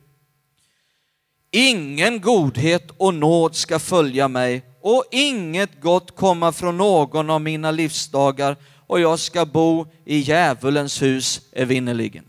Ingen 1.51 2.21
godhet 2.21 2.91
och 2.97 3.13
nåd 3.13 3.55
ska 3.55 3.79
följa 3.79 4.27
mig 4.27 4.63
och 4.81 5.03
inget 5.11 5.81
gott 5.81 6.15
komma 6.15 6.51
från 6.51 6.77
någon 6.77 7.29
av 7.29 7.41
mina 7.41 7.71
livsdagar 7.71 8.57
och 8.87 8.99
jag 8.99 9.19
ska 9.19 9.45
bo 9.45 9.85
i 10.05 10.17
djävulens 10.17 11.01
hus 11.01 11.41
evinnerligen. 11.51 12.25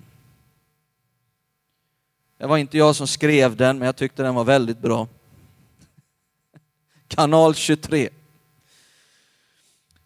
Det 2.38 2.46
var 2.46 2.58
inte 2.58 2.78
jag 2.78 2.96
som 2.96 3.06
skrev 3.06 3.56
den, 3.56 3.78
men 3.78 3.86
jag 3.86 3.96
tyckte 3.96 4.22
den 4.22 4.34
var 4.34 4.44
väldigt 4.44 4.78
bra. 4.78 5.08
Kanal 7.08 7.54
23. 7.54 8.08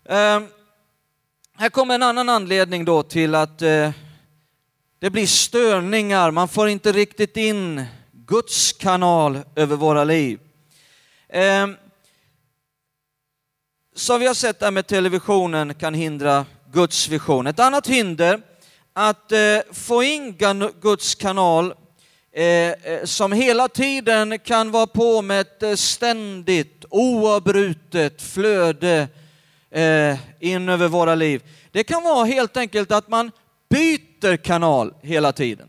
Eh, 0.05 0.41
här 1.55 1.69
kommer 1.71 1.95
en 1.95 2.03
annan 2.03 2.29
anledning 2.29 2.85
då 2.85 3.03
till 3.03 3.35
att 3.35 3.63
eh, 3.63 3.91
det 4.99 5.11
blir 5.11 5.27
störningar. 5.27 6.31
Man 6.31 6.49
får 6.49 6.69
inte 6.69 6.93
riktigt 6.93 7.37
in 7.37 7.85
Guds 8.13 8.73
kanal 8.73 9.39
över 9.57 9.77
våra 9.77 10.05
liv. 10.05 10.41
Eh, 11.29 11.67
som 13.95 14.21
vi 14.21 14.27
har 14.27 14.35
sett 14.35 14.61
där 14.61 14.71
med 14.71 14.87
televisionen 14.87 15.75
kan 15.75 15.95
hindra 15.95 16.47
Guds 16.73 17.09
vision. 17.09 17.47
Ett 17.47 17.59
annat 17.59 17.87
hinder 17.87 18.41
att 18.93 19.33
eh, 19.33 19.39
få 19.73 20.03
in 20.03 20.37
Guds 20.81 21.15
kanal 21.15 21.75
eh, 22.33 22.45
eh, 22.45 23.05
som 23.05 23.33
hela 23.33 23.69
tiden 23.69 24.39
kan 24.39 24.71
vara 24.71 24.87
på 24.87 25.23
med 25.23 25.41
ett 25.41 25.63
eh, 25.63 25.75
ständigt 25.75 26.78
oavbrutet 26.91 28.23
flöde 28.23 29.09
eh, 29.71 30.19
in 30.41 30.69
över 30.69 30.89
våra 30.89 31.15
liv. 31.15 31.43
Det 31.73 31.85
kan 31.85 32.03
vara 32.03 32.25
helt 32.25 32.57
enkelt 32.57 32.93
att 32.93 33.09
man 33.09 33.31
byter 33.69 34.37
kanal 34.37 34.95
hela 35.03 35.33
tiden. 35.33 35.69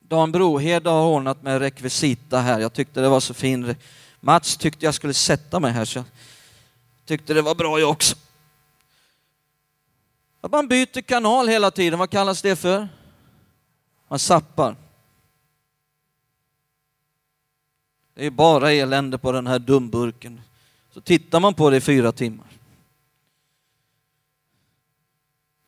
Dan 0.00 0.32
Brohed 0.32 0.86
har 0.86 1.06
ordnat 1.06 1.42
med 1.42 1.58
rekvisita 1.58 2.38
här. 2.38 2.60
Jag 2.60 2.72
tyckte 2.72 3.00
det 3.00 3.08
var 3.08 3.20
så 3.20 3.34
fin. 3.34 3.76
Mats 4.20 4.56
tyckte 4.56 4.84
jag 4.84 4.94
skulle 4.94 5.14
sätta 5.14 5.60
mig 5.60 5.72
här 5.72 5.84
så 5.84 5.98
jag 5.98 6.04
tyckte 7.06 7.34
det 7.34 7.42
var 7.42 7.54
bra 7.54 7.80
jag 7.80 7.90
också. 7.90 8.16
Att 10.40 10.52
man 10.52 10.68
byter 10.68 11.00
kanal 11.00 11.48
hela 11.48 11.70
tiden, 11.70 11.98
vad 11.98 12.10
kallas 12.10 12.42
det 12.42 12.56
för? 12.56 12.88
Man 14.08 14.18
sappar. 14.18 14.76
Det 18.14 18.26
är 18.26 18.30
bara 18.30 18.72
elände 18.72 19.18
på 19.18 19.32
den 19.32 19.46
här 19.46 19.58
dumburken. 19.58 20.40
Så 20.94 21.00
tittar 21.00 21.40
man 21.40 21.54
på 21.54 21.70
det 21.70 21.76
i 21.76 21.80
fyra 21.80 22.12
timmar. 22.12 22.46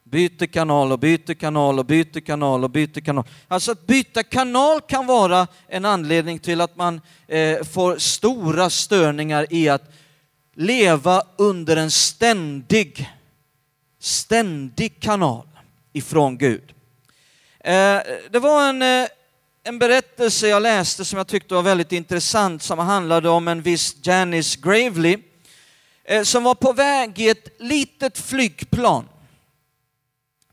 Byter 0.03 0.47
kanal 0.47 0.93
och 0.93 0.99
byter 0.99 1.35
kanal 1.35 1.79
och 1.79 1.87
byter 1.87 2.21
kanal 2.21 2.65
och 2.65 2.71
byter 2.71 3.01
kanal. 3.01 3.25
Alltså 3.49 3.73
att 3.73 3.87
byta 3.87 4.23
kanal 4.23 4.81
kan 4.81 5.07
vara 5.07 5.47
en 5.69 5.85
anledning 5.85 6.39
till 6.39 6.61
att 6.61 6.77
man 6.77 7.01
eh, 7.29 7.63
får 7.65 7.99
stora 7.99 8.71
störningar 8.71 9.47
i 9.51 9.69
att 9.69 9.93
leva 10.55 11.23
under 11.37 11.77
en 11.77 11.91
ständig, 11.91 13.11
ständig 13.99 15.01
kanal 15.01 15.47
ifrån 15.93 16.39
Gud. 16.39 16.73
Eh, 17.61 18.01
det 18.31 18.39
var 18.39 18.69
en, 18.69 18.83
eh, 18.83 19.09
en 19.65 19.79
berättelse 19.79 20.49
jag 20.49 20.63
läste 20.63 21.05
som 21.05 21.17
jag 21.17 21.27
tyckte 21.27 21.55
var 21.55 21.63
väldigt 21.63 21.93
intressant 21.93 22.63
som 22.63 22.79
handlade 22.79 23.29
om 23.29 23.49
en 23.49 23.63
viss 23.63 23.97
Janice 24.03 24.59
Gravely 24.63 25.19
eh, 26.05 26.23
som 26.23 26.45
var 26.45 26.55
på 26.55 26.73
väg 26.73 27.19
i 27.19 27.29
ett 27.29 27.49
litet 27.59 28.19
flygplan 28.19 29.09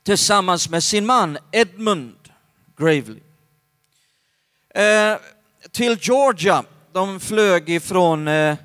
tillsammans 0.03 0.69
med 0.69 0.83
sin 0.83 1.05
man 1.05 1.37
Edmund 1.51 2.15
Gravely. 2.77 3.19
Eh, 4.75 5.17
till 5.71 5.97
Georgia. 6.01 6.63
De 6.93 7.19
flög 7.19 7.69
ifrån, 7.69 8.27
eh, 8.27 8.55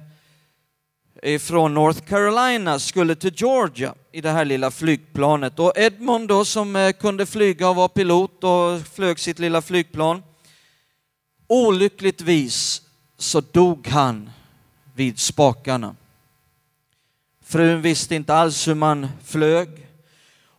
ifrån 1.23 1.75
North 1.75 2.01
Carolina, 2.01 2.79
skulle 2.79 3.15
till 3.15 3.35
Georgia 3.37 3.95
i 4.13 4.21
det 4.21 4.31
här 4.31 4.45
lilla 4.45 4.71
flygplanet. 4.71 5.59
Och 5.59 5.73
Edmund 5.77 6.29
då 6.29 6.45
som 6.45 6.93
kunde 7.01 7.27
flyga 7.27 7.69
och 7.69 7.77
var 7.77 7.89
pilot 7.89 8.45
och 8.45 8.87
flög 8.95 9.19
sitt 9.19 9.39
lilla 9.39 9.63
flygplan. 9.63 10.23
Olyckligtvis 11.55 12.83
så 13.19 13.41
dog 13.41 13.87
han 13.87 14.31
vid 14.95 15.19
spakarna. 15.19 15.97
Frun 17.45 17.83
visste 17.83 18.15
inte 18.15 18.35
alls 18.35 18.69
hur 18.69 18.75
man 18.75 19.09
flög. 19.25 19.69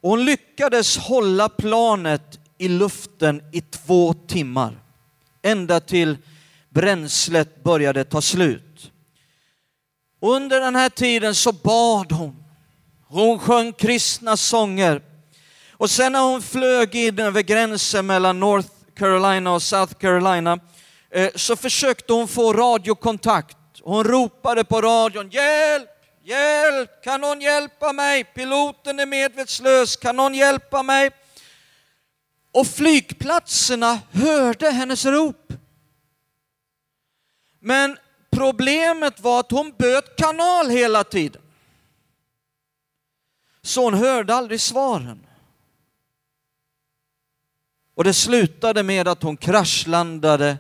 Och 0.01 0.09
hon 0.09 0.25
lyckades 0.25 0.97
hålla 0.97 1.49
planet 1.49 2.39
i 2.57 2.67
luften 2.67 3.41
i 3.51 3.61
två 3.61 4.13
timmar, 4.13 4.79
ända 5.41 5.79
till 5.79 6.17
bränslet 6.69 7.63
började 7.63 8.03
ta 8.03 8.21
slut. 8.21 8.91
Under 10.19 10.61
den 10.61 10.75
här 10.75 10.89
tiden 10.89 11.35
så 11.35 11.51
bad 11.51 12.11
hon. 12.11 12.43
Hon 13.07 13.39
sjöng 13.39 13.73
kristna 13.73 14.37
sånger. 14.37 15.01
Och 15.71 15.89
sen 15.89 16.11
när 16.11 16.31
hon 16.31 16.41
flög 16.41 16.95
in 16.95 17.19
över 17.19 17.41
gränsen 17.41 18.05
mellan 18.05 18.39
North 18.39 18.69
Carolina 18.95 19.53
och 19.53 19.61
South 19.61 19.93
Carolina 19.93 20.59
Eh, 21.15 21.31
så 21.35 21.55
försökte 21.55 22.13
hon 22.13 22.27
få 22.27 22.53
radiokontakt. 22.53 23.57
Hon 23.81 24.03
ropade 24.03 24.63
på 24.63 24.81
radion, 24.81 25.29
hjälp! 25.29 25.89
Hjälp! 26.23 27.03
Kan 27.03 27.21
någon 27.21 27.41
hjälpa 27.41 27.93
mig? 27.93 28.23
Piloten 28.23 28.99
är 28.99 29.05
medvetslös. 29.05 29.95
Kan 29.95 30.15
någon 30.15 30.33
hjälpa 30.33 30.83
mig? 30.83 31.11
Och 32.51 32.67
flygplatserna 32.67 33.99
hörde 34.11 34.71
hennes 34.71 35.05
rop. 35.05 35.53
Men 37.59 37.97
problemet 38.29 39.19
var 39.19 39.39
att 39.39 39.51
hon 39.51 39.73
böt 39.77 40.15
kanal 40.15 40.69
hela 40.69 41.03
tiden. 41.03 41.41
Så 43.61 43.83
hon 43.83 43.93
hörde 43.93 44.35
aldrig 44.35 44.61
svaren. 44.61 45.27
Och 47.95 48.03
det 48.03 48.13
slutade 48.13 48.83
med 48.83 49.07
att 49.07 49.23
hon 49.23 49.37
kraschlandade, 49.37 50.57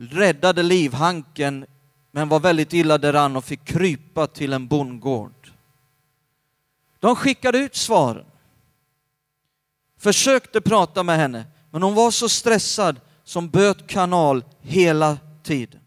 räddade 0.00 0.62
livhanken 0.62 1.66
men 2.10 2.28
var 2.28 2.40
väldigt 2.40 2.72
illa 2.72 2.98
däran 2.98 3.36
och 3.36 3.44
fick 3.44 3.64
krypa 3.64 4.26
till 4.26 4.52
en 4.52 4.66
bondgård. 4.66 5.52
De 7.00 7.16
skickade 7.16 7.58
ut 7.58 7.76
svaren. 7.76 8.24
Försökte 9.98 10.60
prata 10.60 11.02
med 11.02 11.16
henne, 11.16 11.44
men 11.70 11.82
hon 11.82 11.94
var 11.94 12.10
så 12.10 12.28
stressad 12.28 13.00
som 13.24 13.48
böt 13.48 13.86
kanal 13.86 14.44
hela 14.60 15.18
tiden. 15.42 15.80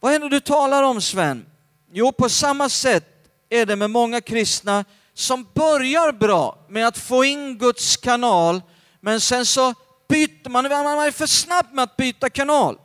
Vad 0.00 0.14
är 0.14 0.18
det 0.18 0.28
du 0.28 0.40
talar 0.40 0.82
om 0.82 1.00
Sven? 1.00 1.46
Jo, 1.92 2.12
på 2.12 2.28
samma 2.28 2.68
sätt 2.68 3.28
är 3.48 3.66
det 3.66 3.76
med 3.76 3.90
många 3.90 4.20
kristna 4.20 4.84
som 5.14 5.46
börjar 5.54 6.12
bra 6.12 6.58
med 6.68 6.86
att 6.86 6.98
få 6.98 7.24
in 7.24 7.58
Guds 7.58 7.96
kanal, 7.96 8.62
men 9.00 9.20
sen 9.20 9.46
så 9.46 9.74
byter 10.08 10.48
man, 10.48 10.64
man 10.68 11.06
är 11.06 11.10
för 11.10 11.26
snabb 11.26 11.66
med 11.72 11.82
att 11.82 11.96
byta 11.96 12.30
kanal. 12.30 12.78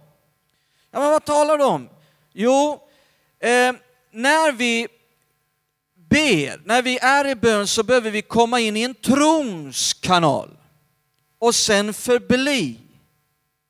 Ja, 0.91 0.99
men 0.99 1.11
vad 1.11 1.25
talar 1.25 1.57
du 1.57 1.63
om? 1.63 1.89
Jo, 2.33 2.87
eh, 3.39 3.73
när 4.11 4.51
vi 4.51 4.87
ber, 6.09 6.61
när 6.65 6.81
vi 6.81 6.97
är 6.97 7.27
i 7.27 7.35
bön 7.35 7.67
så 7.67 7.83
behöver 7.83 8.11
vi 8.11 8.21
komma 8.21 8.59
in 8.59 8.77
i 8.77 8.81
en 8.81 8.95
trons 8.95 9.93
kanal 9.93 10.49
och 11.39 11.55
sen 11.55 11.93
förbli, 11.93 12.77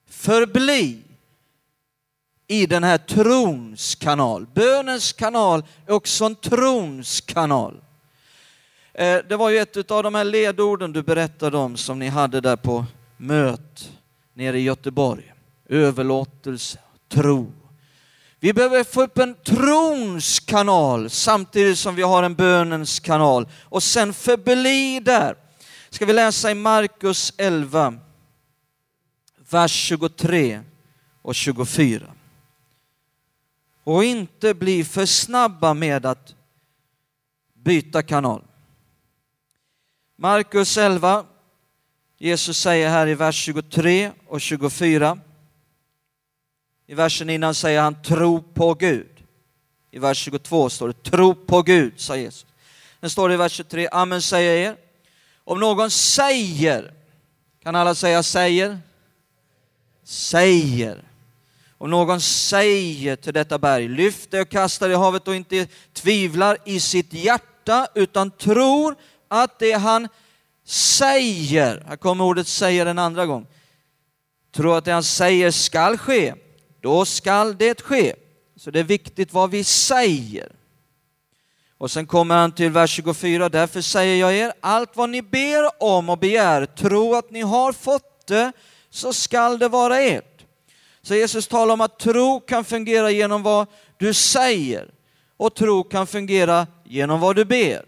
förbli 0.09 1.01
i 2.47 2.65
den 2.65 2.83
här 2.83 2.97
trons 2.97 3.95
kanal. 3.95 4.45
Bönens 4.53 5.13
kanal 5.13 5.63
är 5.87 5.93
också 5.93 6.25
en 6.25 6.35
trons 6.35 7.21
kanal. 7.21 7.81
Eh, 8.93 9.17
det 9.29 9.35
var 9.35 9.49
ju 9.49 9.57
ett 9.57 9.91
av 9.91 10.03
de 10.03 10.15
här 10.15 10.23
ledorden 10.23 10.93
du 10.93 11.03
berättade 11.03 11.57
om 11.57 11.77
som 11.77 11.99
ni 11.99 12.07
hade 12.07 12.41
där 12.41 12.55
på 12.55 12.85
möt 13.19 13.91
nere 14.33 14.59
i 14.59 14.63
Göteborg. 14.63 15.33
Överlåtelse, 15.69 16.79
tro. 17.07 17.53
Vi 18.39 18.53
behöver 18.53 18.83
få 18.83 19.03
upp 19.03 19.17
en 19.17 19.35
trons 19.35 20.39
kanal 20.39 21.09
samtidigt 21.09 21.79
som 21.79 21.95
vi 21.95 22.01
har 22.01 22.23
en 22.23 22.35
bönens 22.35 22.99
kanal 22.99 23.47
och 23.63 23.83
sen 23.83 24.13
förbli 24.13 24.99
där. 24.99 25.35
Ska 25.89 26.05
vi 26.05 26.13
läsa 26.13 26.51
i 26.51 26.55
Markus 26.55 27.33
11, 27.37 27.93
vers 29.49 29.71
23 29.71 30.61
och 31.21 31.35
24. 31.35 32.13
Och 33.83 34.03
inte 34.03 34.53
bli 34.53 34.83
för 34.83 35.05
snabba 35.05 35.73
med 35.73 36.05
att 36.05 36.35
byta 37.53 38.03
kanal. 38.03 38.43
Markus 40.15 40.77
11, 40.77 41.25
Jesus 42.21 42.57
säger 42.57 42.89
här 42.89 43.07
i 43.07 43.15
vers 43.15 43.35
23 43.35 44.11
och 44.27 44.41
24. 44.41 45.19
I 46.87 46.93
versen 46.93 47.29
innan 47.29 47.55
säger 47.55 47.81
han 47.81 48.01
tro 48.01 48.41
på 48.41 48.73
Gud. 48.73 49.23
I 49.91 49.99
vers 49.99 50.17
22 50.17 50.69
står 50.69 50.87
det 50.87 51.03
tro 51.03 51.35
på 51.35 51.61
Gud, 51.61 51.93
sa 51.97 52.17
Jesus. 52.17 52.45
Sen 52.99 53.09
står 53.09 53.29
det 53.29 53.33
i 53.33 53.37
vers 53.37 53.51
23, 53.51 53.87
amen 53.91 54.21
säger 54.21 54.51
jag 54.51 54.71
er. 54.71 54.77
Om 55.43 55.59
någon 55.59 55.91
säger, 55.91 56.93
kan 57.63 57.75
alla 57.75 57.95
säga 57.95 58.23
säger? 58.23 58.79
Säger. 60.03 61.03
Om 61.77 61.89
någon 61.89 62.21
säger 62.21 63.15
till 63.15 63.33
detta 63.33 63.57
berg, 63.57 63.87
lyft 63.87 64.31
det 64.31 64.41
och 64.41 64.49
kasta 64.49 64.87
det 64.87 64.93
i 64.93 64.97
havet 64.97 65.27
och 65.27 65.35
inte 65.35 65.67
tvivlar 65.93 66.57
i 66.65 66.79
sitt 66.79 67.13
hjärta 67.13 67.87
utan 67.95 68.31
tror 68.31 68.95
att 69.27 69.59
det 69.59 69.71
han 69.71 70.07
säger, 70.69 71.83
här 71.87 71.95
kommer 71.95 72.23
ordet 72.23 72.47
säger 72.47 72.85
en 72.85 72.99
andra 72.99 73.25
gång, 73.25 73.47
tror 74.55 74.77
att 74.77 74.85
det 74.85 74.91
han 74.91 75.03
säger 75.03 75.51
skall 75.51 75.97
ske, 75.97 76.33
då 76.81 77.05
skall 77.05 77.57
det 77.57 77.81
ske. 77.81 78.15
Så 78.55 78.71
det 78.71 78.79
är 78.79 78.83
viktigt 78.83 79.33
vad 79.33 79.51
vi 79.51 79.63
säger. 79.63 80.51
Och 81.77 81.91
sen 81.91 82.07
kommer 82.07 82.35
han 82.35 82.51
till 82.51 82.71
vers 82.71 82.91
24, 82.91 83.49
därför 83.49 83.81
säger 83.81 84.15
jag 84.15 84.35
er, 84.35 84.53
allt 84.61 84.95
vad 84.95 85.09
ni 85.09 85.21
ber 85.21 85.83
om 85.83 86.09
och 86.09 86.17
begär, 86.17 86.65
tro 86.65 87.15
att 87.15 87.31
ni 87.31 87.41
har 87.41 87.73
fått 87.73 88.27
det, 88.27 88.51
så 88.89 89.13
skall 89.13 89.59
det 89.59 89.67
vara 89.67 89.99
ert. 89.99 90.45
Så 91.01 91.15
Jesus 91.15 91.47
talar 91.47 91.73
om 91.73 91.81
att 91.81 91.99
tro 91.99 92.39
kan 92.39 92.63
fungera 92.63 93.11
genom 93.11 93.43
vad 93.43 93.67
du 93.97 94.13
säger 94.13 94.91
och 95.37 95.55
tro 95.55 95.83
kan 95.83 96.07
fungera 96.07 96.67
genom 96.83 97.19
vad 97.19 97.35
du 97.35 97.45
ber. 97.45 97.85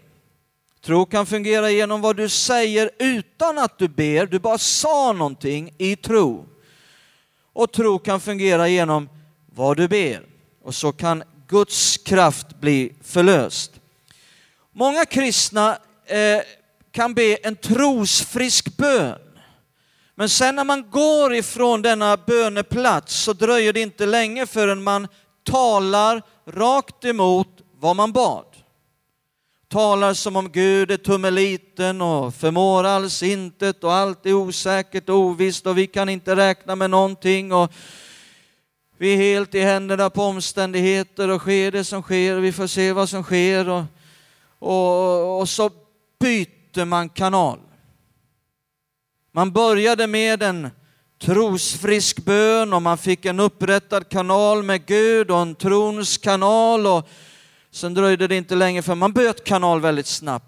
Tro 0.84 1.06
kan 1.06 1.26
fungera 1.26 1.70
genom 1.70 2.00
vad 2.00 2.16
du 2.16 2.28
säger 2.28 2.90
utan 2.98 3.58
att 3.58 3.78
du 3.78 3.88
ber, 3.88 4.26
du 4.26 4.38
bara 4.38 4.58
sa 4.58 5.12
någonting 5.12 5.74
i 5.78 5.96
tro. 5.96 6.46
Och 7.52 7.72
tro 7.72 7.98
kan 7.98 8.20
fungera 8.20 8.68
genom 8.68 9.08
vad 9.46 9.76
du 9.76 9.88
ber. 9.88 10.22
Och 10.64 10.74
så 10.74 10.92
kan 10.92 11.22
Guds 11.48 11.96
kraft 11.96 12.60
bli 12.60 12.92
förlöst. 13.02 13.72
Många 14.72 15.04
kristna 15.04 15.78
eh, 16.06 16.40
kan 16.90 17.14
be 17.14 17.36
en 17.36 17.56
trosfrisk 17.56 18.76
bön. 18.76 19.18
Men 20.14 20.28
sen 20.28 20.56
när 20.56 20.64
man 20.64 20.90
går 20.90 21.34
ifrån 21.34 21.82
denna 21.82 22.16
böneplats 22.16 23.14
så 23.14 23.32
dröjer 23.32 23.72
det 23.72 23.80
inte 23.80 24.06
länge 24.06 24.46
förrän 24.46 24.82
man 24.82 25.08
talar 25.44 26.22
rakt 26.46 27.04
emot 27.04 27.48
vad 27.80 27.96
man 27.96 28.12
bad. 28.12 28.51
Talar 29.72 30.14
som 30.14 30.36
om 30.36 30.48
Gud 30.52 30.90
är 30.90 30.96
tummeliten 30.96 32.02
och 32.02 32.34
förmår 32.34 32.84
alls 32.84 33.22
intet 33.22 33.84
och 33.84 33.92
allt 33.92 34.26
är 34.26 34.32
osäkert 34.34 35.08
och 35.08 35.16
ovisst 35.16 35.66
och 35.66 35.78
vi 35.78 35.86
kan 35.86 36.08
inte 36.08 36.36
räkna 36.36 36.76
med 36.76 36.90
någonting 36.90 37.52
och 37.52 37.72
vi 38.98 39.12
är 39.12 39.16
helt 39.16 39.54
i 39.54 39.60
händerna 39.60 40.10
på 40.10 40.22
omständigheter 40.22 41.28
och 41.28 41.40
sker 41.40 41.70
det 41.70 41.84
som 41.84 42.02
sker 42.02 42.36
och 42.36 42.44
vi 42.44 42.52
får 42.52 42.66
se 42.66 42.92
vad 42.92 43.08
som 43.08 43.22
sker 43.22 43.68
och, 43.68 43.84
och, 44.58 45.40
och 45.40 45.48
så 45.48 45.70
byter 46.20 46.84
man 46.84 47.08
kanal. 47.08 47.58
Man 49.32 49.52
började 49.52 50.06
med 50.06 50.42
en 50.42 50.70
trosfrisk 51.22 52.24
bön 52.24 52.72
och 52.72 52.82
man 52.82 52.98
fick 52.98 53.24
en 53.24 53.40
upprättad 53.40 54.08
kanal 54.08 54.62
med 54.62 54.86
Gud 54.86 55.30
och 55.30 55.40
en 55.40 55.54
trons 55.54 56.18
kanal 56.18 56.86
och 56.86 57.08
sen 57.72 57.94
dröjde 57.94 58.26
det 58.26 58.36
inte 58.36 58.54
länge 58.54 58.82
för 58.82 58.94
man 58.94 59.12
böt 59.12 59.44
kanal 59.44 59.80
väldigt 59.80 60.06
snabbt. 60.06 60.46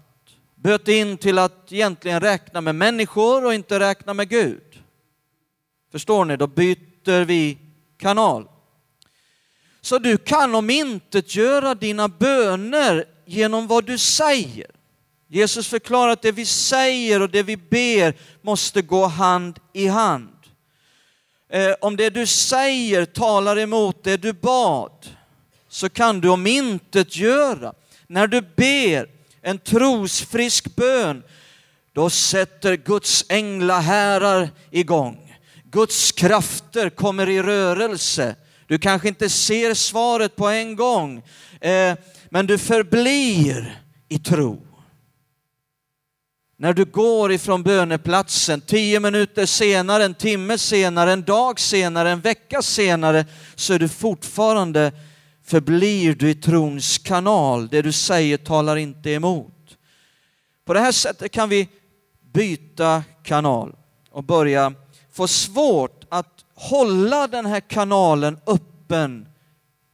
Böt 0.55 0.87
in 0.87 1.17
till 1.17 1.39
att 1.39 1.71
egentligen 1.71 2.19
räkna 2.19 2.61
med 2.61 2.75
människor 2.75 3.45
och 3.45 3.53
inte 3.53 3.79
räkna 3.79 4.13
med 4.13 4.29
Gud. 4.29 4.83
Förstår 5.91 6.25
ni? 6.25 6.37
Då 6.37 6.47
byter 6.47 7.25
vi 7.25 7.57
kanal. 7.97 8.47
Så 9.81 9.99
du 9.99 10.17
kan 10.17 10.55
om 10.55 10.69
inte 10.69 11.23
göra 11.25 11.75
dina 11.75 12.07
böner 12.07 13.05
genom 13.25 13.67
vad 13.67 13.85
du 13.85 13.97
säger. 13.97 14.71
Jesus 15.27 15.67
förklarar 15.67 16.11
att 16.11 16.21
det 16.21 16.31
vi 16.31 16.45
säger 16.45 17.21
och 17.21 17.29
det 17.29 17.43
vi 17.43 17.57
ber 17.57 18.13
måste 18.41 18.81
gå 18.81 19.05
hand 19.05 19.59
i 19.73 19.87
hand. 19.87 20.29
Eh, 21.49 21.73
om 21.81 21.95
det 21.95 22.09
du 22.09 22.25
säger 22.25 23.05
talar 23.05 23.59
emot 23.59 24.03
det 24.03 24.17
du 24.17 24.33
bad 24.33 25.14
så 25.75 25.89
kan 25.89 26.21
du 26.21 26.29
om 26.29 26.47
intet 26.47 27.15
göra. 27.15 27.73
När 28.07 28.27
du 28.27 28.41
ber 28.41 29.09
en 29.41 29.57
trosfrisk 29.57 30.75
bön, 30.75 31.23
då 31.93 32.09
sätter 32.09 32.75
Guds 32.75 33.25
änglaherrar 33.29 34.49
igång. 34.71 35.35
Guds 35.63 36.11
krafter 36.11 36.89
kommer 36.89 37.29
i 37.29 37.41
rörelse. 37.41 38.35
Du 38.67 38.79
kanske 38.79 39.07
inte 39.07 39.29
ser 39.29 39.73
svaret 39.73 40.35
på 40.35 40.47
en 40.47 40.75
gång, 40.75 41.23
eh, 41.61 41.95
men 42.29 42.47
du 42.47 42.57
förblir 42.57 43.81
i 44.09 44.19
tro. 44.19 44.67
När 46.57 46.73
du 46.73 46.85
går 46.85 47.31
ifrån 47.31 47.63
böneplatsen 47.63 48.61
tio 48.61 48.99
minuter 48.99 49.45
senare, 49.45 50.05
en 50.05 50.13
timme 50.13 50.57
senare, 50.57 51.11
en 51.11 51.23
dag 51.23 51.59
senare, 51.59 52.11
en 52.11 52.21
vecka 52.21 52.61
senare 52.61 53.25
så 53.55 53.73
är 53.73 53.79
du 53.79 53.89
fortfarande, 53.89 54.91
förblir 55.45 56.15
du 56.15 56.29
i 56.29 56.35
trons 56.35 56.97
kanal. 56.97 57.67
Det 57.67 57.81
du 57.81 57.91
säger 57.91 58.37
talar 58.37 58.75
inte 58.75 59.11
emot. 59.11 59.77
På 60.65 60.73
det 60.73 60.79
här 60.79 60.91
sättet 60.91 61.31
kan 61.31 61.49
vi 61.49 61.69
byta 62.33 63.03
kanal 63.23 63.75
och 64.09 64.23
börja 64.23 64.73
få 65.11 65.27
svårt 65.27 66.03
att 66.09 66.45
hålla 66.53 67.27
den 67.27 67.45
här 67.45 67.59
kanalen 67.59 68.39
öppen, 68.47 69.27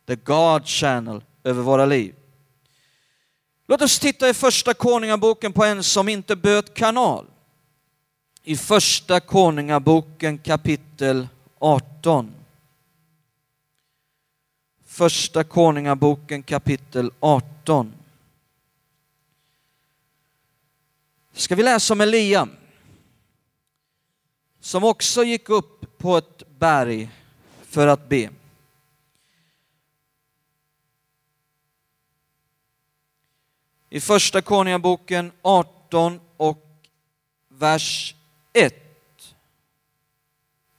the 0.08 0.16
God 0.16 0.68
channel, 0.68 1.24
över 1.44 1.64
våra 1.64 1.86
liv. 1.86 2.16
Låt 3.68 3.82
oss 3.82 4.00
titta 4.00 4.30
i 4.30 4.34
första 4.34 4.74
konungaboken 4.74 5.54
på 5.54 5.64
en 5.64 5.84
som 5.84 6.10
inte 6.10 6.36
böt 6.36 6.74
kanal. 6.74 7.26
I 8.44 8.58
första 8.58 9.20
konungaboken 9.20 10.38
kapitel 10.38 11.28
18. 11.60 12.32
Första 15.02 15.44
konungaboken 15.44 16.44
kapitel 16.44 17.12
18. 17.20 17.94
Ska 21.34 21.56
vi 21.56 21.64
läsa 21.64 21.94
om 21.94 22.02
Elia 22.02 22.48
som 24.60 24.84
också 24.84 25.24
gick 25.24 25.50
upp 25.50 25.98
på 25.98 26.18
ett 26.18 26.44
berg 26.60 27.10
för 27.62 27.88
att 27.88 28.10
be. 28.10 28.30
i 33.90 34.00
första 34.00 34.42
Konungaboken 34.42 35.32
18 35.42 36.20
och 36.38 36.66
vers 37.50 38.16
1. 38.54 38.76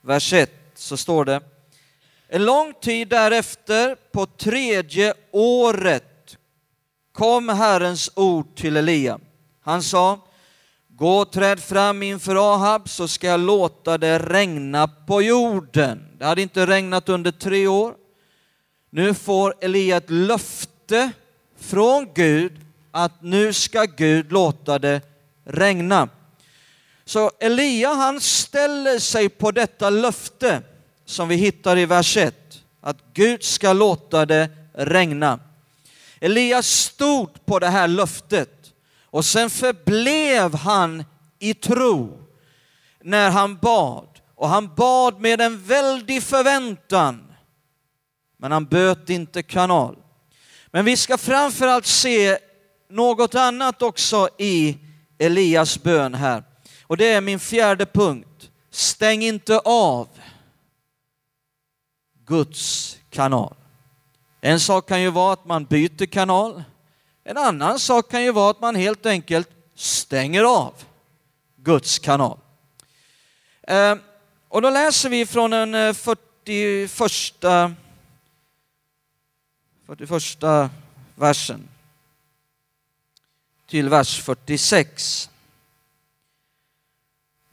Vers 0.01 0.33
1 0.33 0.51
så 0.75 0.97
står 0.97 1.25
det 1.25 1.52
en 2.35 2.45
lång 2.45 2.75
tid 2.81 3.09
därefter, 3.09 3.97
på 4.13 4.27
tredje 4.27 5.15
året, 5.31 6.37
kom 7.13 7.49
Herrens 7.49 8.11
ord 8.15 8.57
till 8.57 8.77
Elia. 8.77 9.19
Han 9.61 9.83
sa, 9.83 10.19
gå 10.89 11.19
och 11.19 11.33
träd 11.33 11.61
fram 11.61 12.03
inför 12.03 12.55
Ahab 12.55 12.89
så 12.89 13.09
ska 13.09 13.27
jag 13.27 13.41
låta 13.41 13.99
det 13.99 14.19
regna 14.19 14.89
på 14.89 15.23
jorden. 15.23 16.09
Det 16.19 16.25
hade 16.25 16.43
inte 16.43 16.67
regnat 16.67 17.09
under 17.09 17.31
tre 17.31 17.67
år. 17.67 17.95
Nu 18.91 19.15
får 19.15 19.55
Elia 19.61 19.97
ett 19.97 20.11
löfte 20.11 21.11
från 21.59 22.09
Gud 22.15 22.53
att 22.91 23.23
nu 23.23 23.53
ska 23.53 23.85
Gud 23.85 24.33
låta 24.33 24.79
det 24.79 25.01
regna. 25.45 26.09
Så 27.05 27.31
Elia 27.41 27.89
han 27.89 28.21
ställer 28.21 28.99
sig 28.99 29.29
på 29.29 29.51
detta 29.51 29.91
löfte 29.91 30.63
som 31.05 31.29
vi 31.29 31.37
hittar 31.37 31.79
i 31.79 31.87
vers 31.87 32.17
1. 32.17 32.63
att 32.81 32.97
Gud 33.15 33.43
ska 33.43 33.73
låta 33.73 34.27
det 34.27 34.51
regna. 34.73 35.41
Elias 36.21 36.67
stod 36.67 37.45
på 37.45 37.59
det 37.59 37.69
här 37.69 37.89
löftet 37.89 38.73
och 39.05 39.25
sen 39.25 39.51
förblev 39.51 40.55
han 40.55 41.05
i 41.39 41.55
tro 41.55 42.19
när 43.01 43.31
han 43.31 43.57
bad. 43.57 44.09
Och 44.35 44.49
han 44.49 44.75
bad 44.75 45.21
med 45.21 45.41
en 45.41 45.65
väldig 45.65 46.23
förväntan. 46.23 47.33
Men 48.37 48.53
han 48.53 48.65
böt 48.65 49.11
inte 49.11 49.43
kanal. 49.43 49.97
Men 50.67 50.85
vi 50.85 50.97
ska 50.97 51.19
framförallt 51.19 51.87
se 51.87 52.39
något 52.91 53.35
annat 53.35 53.83
också 53.83 54.29
i 54.39 54.79
Elias 55.19 55.83
bön 55.83 56.15
här. 56.15 56.45
Och 56.83 56.97
det 56.97 57.13
är 57.13 57.21
min 57.21 57.41
fjärde 57.41 57.87
punkt. 57.87 58.51
Stäng 58.71 59.23
inte 59.23 59.59
av 59.59 60.09
Guds 62.27 62.99
kanal. 63.11 63.55
En 64.41 64.61
sak 64.61 64.89
kan 64.89 65.03
ju 65.03 65.11
vara 65.11 65.33
att 65.33 65.45
man 65.45 65.65
byter 65.65 66.07
kanal. 66.07 66.63
En 67.25 67.39
annan 67.39 67.79
sak 67.79 68.11
kan 68.11 68.23
ju 68.23 68.33
vara 68.33 68.51
att 68.51 68.61
man 68.61 68.75
helt 68.75 69.07
enkelt 69.07 69.51
stänger 69.75 70.45
av 70.45 70.75
Guds 71.57 71.99
kanal. 71.99 72.39
Ehm, 73.63 73.99
och 74.49 74.63
då 74.63 74.71
läser 74.71 75.09
vi 75.09 75.27
från 75.27 75.51
den 75.51 75.95
41, 75.95 76.91
41 79.87 80.71
versen 81.15 81.69
till 83.67 83.89
vers 83.89 84.23
46. 84.23 85.31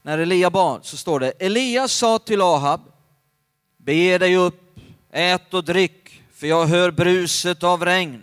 När 0.02 0.18
Elia 0.18 0.50
bad 0.50 0.84
så 0.84 0.96
står 0.96 1.20
det, 1.20 1.30
Elias 1.30 1.92
sa 1.92 2.18
till 2.18 2.40
Ahab, 2.40 2.80
bege 3.84 4.18
dig 4.18 4.36
upp, 4.36 4.78
ät 5.10 5.54
och 5.54 5.64
drick, 5.64 6.22
för 6.34 6.46
jag 6.46 6.66
hör 6.66 6.90
bruset 6.90 7.62
av 7.62 7.84
regn. 7.84 8.22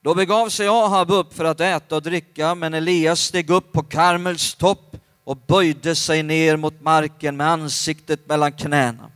Då 0.00 0.14
begav 0.14 0.48
sig 0.48 0.68
Ahab 0.68 1.10
upp 1.10 1.34
för 1.34 1.44
att 1.44 1.60
äta 1.60 1.96
och 1.96 2.02
dricka, 2.02 2.54
men 2.54 2.74
Elias 2.74 3.20
steg 3.20 3.50
upp 3.50 3.72
på 3.72 3.82
Karmels 3.82 4.54
topp 4.54 4.96
och 5.24 5.36
böjde 5.36 5.94
sig 5.94 6.22
ner 6.22 6.56
mot 6.56 6.80
marken 6.80 7.36
med 7.36 7.46
ansiktet 7.46 8.28
mellan 8.28 8.52
knäna. 8.52 9.10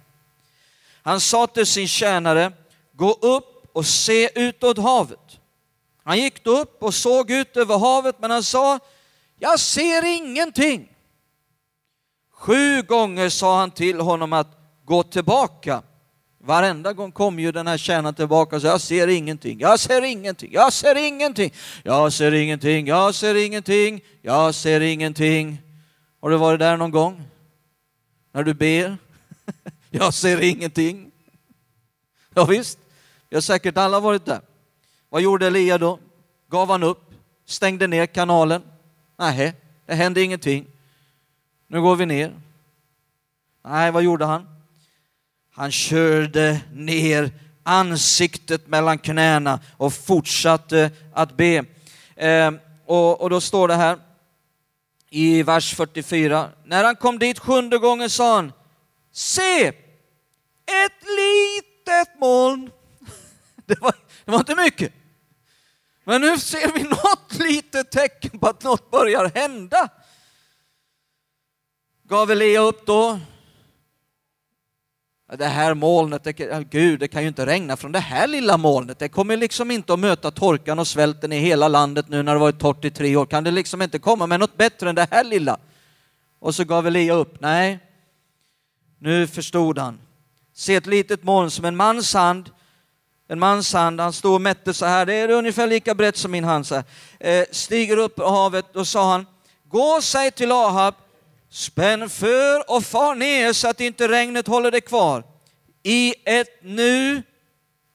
Han 1.03 1.21
sa 1.21 1.47
till 1.47 1.67
sin 1.67 1.89
tjänare, 1.89 2.53
gå 2.93 3.13
upp 3.13 3.71
och 3.73 3.87
se 3.87 4.31
utåt 4.35 4.79
havet. 4.79 5.39
Han 6.05 6.19
gick 6.19 6.45
då 6.45 6.61
upp 6.61 6.83
och 6.83 6.95
såg 6.95 7.31
ut 7.31 7.57
över 7.57 7.79
havet, 7.79 8.17
men 8.19 8.31
han 8.31 8.43
sa, 8.43 8.79
jag 9.39 9.61
ser 9.61 10.05
ingenting. 10.05 10.89
Sju 12.39 12.83
gånger 12.83 13.29
sa 13.29 13.59
han 13.59 13.71
till 13.71 14.01
honom 14.01 14.33
att 14.33 14.59
gå 14.85 15.03
tillbaka. 15.03 15.83
Varenda 16.39 16.93
gång 16.93 17.13
kom 17.13 17.39
ju 17.39 17.53
den 17.53 17.67
här 17.67 17.79
tjänaren 17.79 18.15
tillbaka 18.15 18.57
och 18.57 18.63
sa, 18.63 18.69
jag 18.69 18.81
ser 18.81 19.09
ingenting, 19.09 19.61
jag 19.61 19.81
ser 19.81 20.03
ingenting, 20.03 20.51
jag 20.53 20.73
ser 20.73 20.95
ingenting, 20.97 21.53
jag 21.83 22.13
ser 22.13 22.33
ingenting, 22.33 22.87
jag 22.87 23.15
ser 23.15 23.35
ingenting, 23.35 24.01
jag 24.23 24.55
ser 24.55 24.81
ingenting. 24.81 25.59
Har 26.21 26.31
du 26.31 26.37
varit 26.37 26.61
där 26.61 26.77
någon 26.77 26.91
gång? 26.91 27.23
När 28.33 28.43
du 28.43 28.55
ber? 28.55 28.97
Jag 29.91 30.15
ser 30.15 30.43
ingenting. 30.43 31.11
Ja, 32.35 32.45
visst, 32.45 32.79
vi 33.29 33.37
har 33.37 33.41
säkert 33.41 33.77
alla 33.77 34.01
varit 34.01 34.25
där. 34.25 34.41
Vad 35.09 35.23
gjorde 35.23 35.47
Elia 35.47 35.79
då? 35.79 35.99
Gav 36.51 36.71
han 36.71 36.83
upp? 36.83 37.11
Stängde 37.45 37.87
ner 37.87 38.07
kanalen? 38.07 38.63
Nej, 39.19 39.55
det 39.87 39.95
hände 39.95 40.23
ingenting. 40.23 40.67
Nu 41.69 41.81
går 41.81 41.97
vi 41.97 42.07
ner. 42.07 42.41
Nej, 43.65 43.91
vad 43.91 44.03
gjorde 44.03 44.25
han? 44.25 44.49
Han 45.53 45.73
körde 45.73 46.61
ner 46.73 47.31
ansiktet 47.63 48.67
mellan 48.67 48.99
knäna 48.99 49.61
och 49.77 49.93
fortsatte 49.95 50.91
att 51.15 51.37
be. 51.37 51.65
Eh, 52.17 52.53
och, 52.87 53.21
och 53.21 53.31
då 53.31 53.41
står 53.41 53.69
det 53.69 53.75
här 53.75 53.99
i 55.11 55.43
vers 55.43 55.75
44. 55.75 56.51
När 56.65 56.85
han 56.85 56.97
kom 56.97 57.19
dit 57.19 57.39
sjunde 57.39 57.79
gången 57.79 58.11
sa 58.11 58.37
han, 58.37 58.53
se, 59.13 59.67
ett 59.67 61.03
litet 61.19 62.21
moln. 62.21 62.71
Det 63.67 63.81
var, 63.81 63.95
det 64.25 64.31
var 64.31 64.39
inte 64.39 64.55
mycket. 64.55 64.93
Men 66.05 66.21
nu 66.21 66.39
ser 66.39 66.73
vi 66.73 66.83
något 66.83 67.39
litet 67.39 67.91
tecken 67.91 68.39
på 68.39 68.49
att 68.49 68.63
något 68.63 68.91
börjar 68.91 69.31
hända. 69.35 69.89
Gav 72.09 72.31
Elia 72.31 72.61
upp 72.61 72.87
då? 72.87 73.19
Det 75.39 75.47
här 75.47 75.75
molnet, 75.75 76.25
det, 76.25 76.33
gud, 76.71 77.01
det 77.01 77.09
kan 77.09 77.23
ju 77.23 77.29
inte 77.29 77.47
regna 77.47 77.77
från 77.77 77.93
det 77.93 77.99
här 77.99 78.27
lilla 78.27 78.57
molnet. 78.57 78.99
Det 78.99 79.09
kommer 79.09 79.37
liksom 79.37 79.71
inte 79.71 79.93
att 79.93 79.99
möta 79.99 80.31
torkan 80.31 80.79
och 80.79 80.87
svälten 80.87 81.33
i 81.33 81.39
hela 81.39 81.69
landet 81.69 82.09
nu 82.09 82.23
när 82.23 82.33
det 82.33 82.39
varit 82.39 82.61
torrt 82.61 82.85
i 82.85 82.91
tre 82.91 83.17
år. 83.17 83.27
Kan 83.27 83.45
det 83.45 83.51
liksom 83.51 83.83
inte 83.83 83.99
komma 83.99 84.27
med 84.27 84.41
något 84.41 84.57
bättre 84.57 84.89
än 84.89 84.95
det 84.95 85.09
här 85.11 85.25
lilla? 85.25 85.59
Och 86.39 86.55
så 86.55 86.65
gav 86.65 86.87
Elia 86.87 87.15
upp. 87.15 87.41
Nej, 87.41 87.79
nu 88.99 89.27
förstod 89.27 89.79
han. 89.79 89.99
Se 90.55 90.75
ett 90.75 90.87
litet 90.87 91.23
moln 91.23 91.51
som 91.51 91.65
en 91.65 91.77
mans 91.77 92.15
hand 92.15 92.51
en 93.29 93.39
mans 93.39 93.73
hand, 93.73 94.01
han 94.01 94.13
stod 94.13 94.35
och 94.35 94.41
mätte 94.41 94.75
så 94.75 94.87
här, 94.87 95.07
det 95.07 95.15
är 95.15 95.31
ungefär 95.31 95.67
lika 95.67 95.95
brett 95.95 96.17
som 96.17 96.31
min 96.31 96.45
hand. 96.45 96.67
Så 96.67 96.75
här. 96.75 96.85
Eh, 97.21 97.45
stiger 97.51 97.97
upp 97.97 98.15
på 98.15 98.29
havet, 98.29 98.67
då 98.73 98.85
sa 98.85 99.13
han, 99.13 99.27
gå 99.65 99.83
och 99.83 100.05
säg 100.05 100.31
till 100.31 100.53
Ahab, 100.53 100.95
spänn 101.57 102.11
för 102.11 102.71
och 102.71 102.85
far 102.85 103.15
ner 103.15 103.53
så 103.53 103.69
att 103.69 103.81
inte 103.81 104.09
regnet 104.09 104.47
håller 104.47 104.71
dig 104.71 104.81
kvar. 104.81 105.25
I 105.83 106.15
ett 106.25 106.59
nu, 106.63 107.23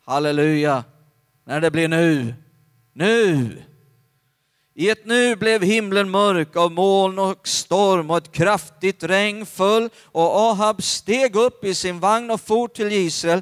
halleluja, 0.05 0.83
när 1.45 1.61
det 1.61 1.71
blir 1.71 1.87
nu, 1.87 2.33
nu. 2.93 3.49
I 4.75 4.89
ett 4.89 5.05
nu 5.05 5.35
blev 5.35 5.63
himlen 5.63 6.09
mörk 6.09 6.55
av 6.55 6.71
moln 6.71 7.19
och 7.19 7.47
storm 7.47 8.09
och 8.11 8.17
ett 8.17 8.31
kraftigt 8.31 9.03
regn 9.03 9.45
föll 9.45 9.89
och 10.05 10.35
Ahab 10.39 10.83
steg 10.83 11.35
upp 11.35 11.63
i 11.63 11.75
sin 11.75 11.99
vagn 11.99 12.31
och 12.31 12.41
for 12.41 12.67
till 12.67 12.91
Israel. 12.91 13.41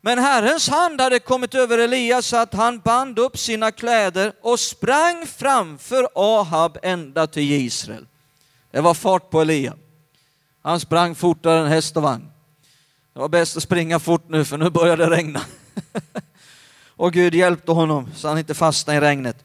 Men 0.00 0.18
Herrens 0.18 0.68
hand 0.68 1.00
hade 1.00 1.18
kommit 1.18 1.54
över 1.54 1.78
Elias 1.78 2.26
så 2.26 2.36
att 2.36 2.54
han 2.54 2.80
band 2.80 3.18
upp 3.18 3.38
sina 3.38 3.70
kläder 3.70 4.32
och 4.42 4.60
sprang 4.60 5.26
framför 5.26 6.08
Ahab 6.14 6.78
ända 6.82 7.26
till 7.26 7.52
Israel. 7.52 8.06
Det 8.74 8.80
var 8.80 8.94
fart 8.94 9.30
på 9.30 9.40
Elia. 9.40 9.76
Han 10.62 10.80
sprang 10.80 11.14
fortare 11.14 11.60
än 11.60 11.66
häst 11.66 11.96
och 11.96 12.02
vagn. 12.02 12.30
Det 13.12 13.20
var 13.20 13.28
bäst 13.28 13.56
att 13.56 13.62
springa 13.62 13.98
fort 13.98 14.28
nu 14.28 14.44
för 14.44 14.58
nu 14.58 14.70
börjar 14.70 14.96
det 14.96 15.10
regna. 15.10 15.40
och 16.96 17.12
Gud 17.12 17.34
hjälpte 17.34 17.72
honom 17.72 18.10
så 18.16 18.28
han 18.28 18.38
inte 18.38 18.54
fastnade 18.54 18.98
i 18.98 19.00
regnet. 19.00 19.44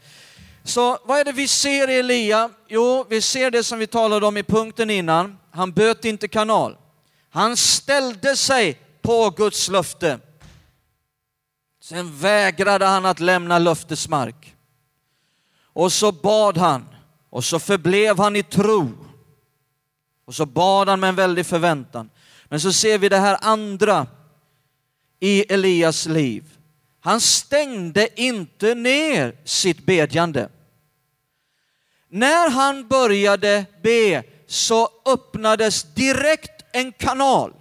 Så 0.63 0.97
vad 1.05 1.19
är 1.19 1.25
det 1.25 1.31
vi 1.31 1.47
ser 1.47 1.89
i 1.89 1.99
Elia? 1.99 2.49
Jo, 2.67 3.05
vi 3.09 3.21
ser 3.21 3.51
det 3.51 3.63
som 3.63 3.79
vi 3.79 3.87
talade 3.87 4.25
om 4.25 4.37
i 4.37 4.43
punkten 4.43 4.89
innan. 4.89 5.37
Han 5.51 5.71
böt 5.71 6.05
inte 6.05 6.27
kanal. 6.27 6.77
Han 7.29 7.57
ställde 7.57 8.35
sig 8.35 8.79
på 9.01 9.29
Guds 9.29 9.69
löfte. 9.69 10.19
Sen 11.81 12.17
vägrade 12.17 12.85
han 12.85 13.05
att 13.05 13.19
lämna 13.19 13.59
löftesmark. 13.59 14.55
Och 15.63 15.91
så 15.91 16.11
bad 16.11 16.57
han 16.57 16.85
och 17.29 17.43
så 17.43 17.59
förblev 17.59 18.17
han 18.17 18.35
i 18.35 18.43
tro. 18.43 18.91
Och 20.29 20.35
så 20.35 20.45
bad 20.45 20.89
han 20.89 20.99
med 20.99 21.07
en 21.07 21.15
väldig 21.15 21.45
förväntan. 21.45 22.09
Men 22.45 22.59
så 22.59 22.73
ser 22.73 22.97
vi 22.97 23.09
det 23.09 23.17
här 23.17 23.37
andra 23.41 24.07
i 25.19 25.53
Elias 25.53 26.05
liv. 26.05 26.43
Han 26.99 27.21
stängde 27.21 28.21
inte 28.21 28.75
ner 28.75 29.35
sitt 29.43 29.85
bedjande. 29.85 30.49
När 32.09 32.49
han 32.49 32.87
började 32.87 33.65
be 33.83 34.23
så 34.47 34.89
öppnades 35.05 35.83
direkt 35.83 36.65
en 36.73 36.91
kanal 36.91 37.53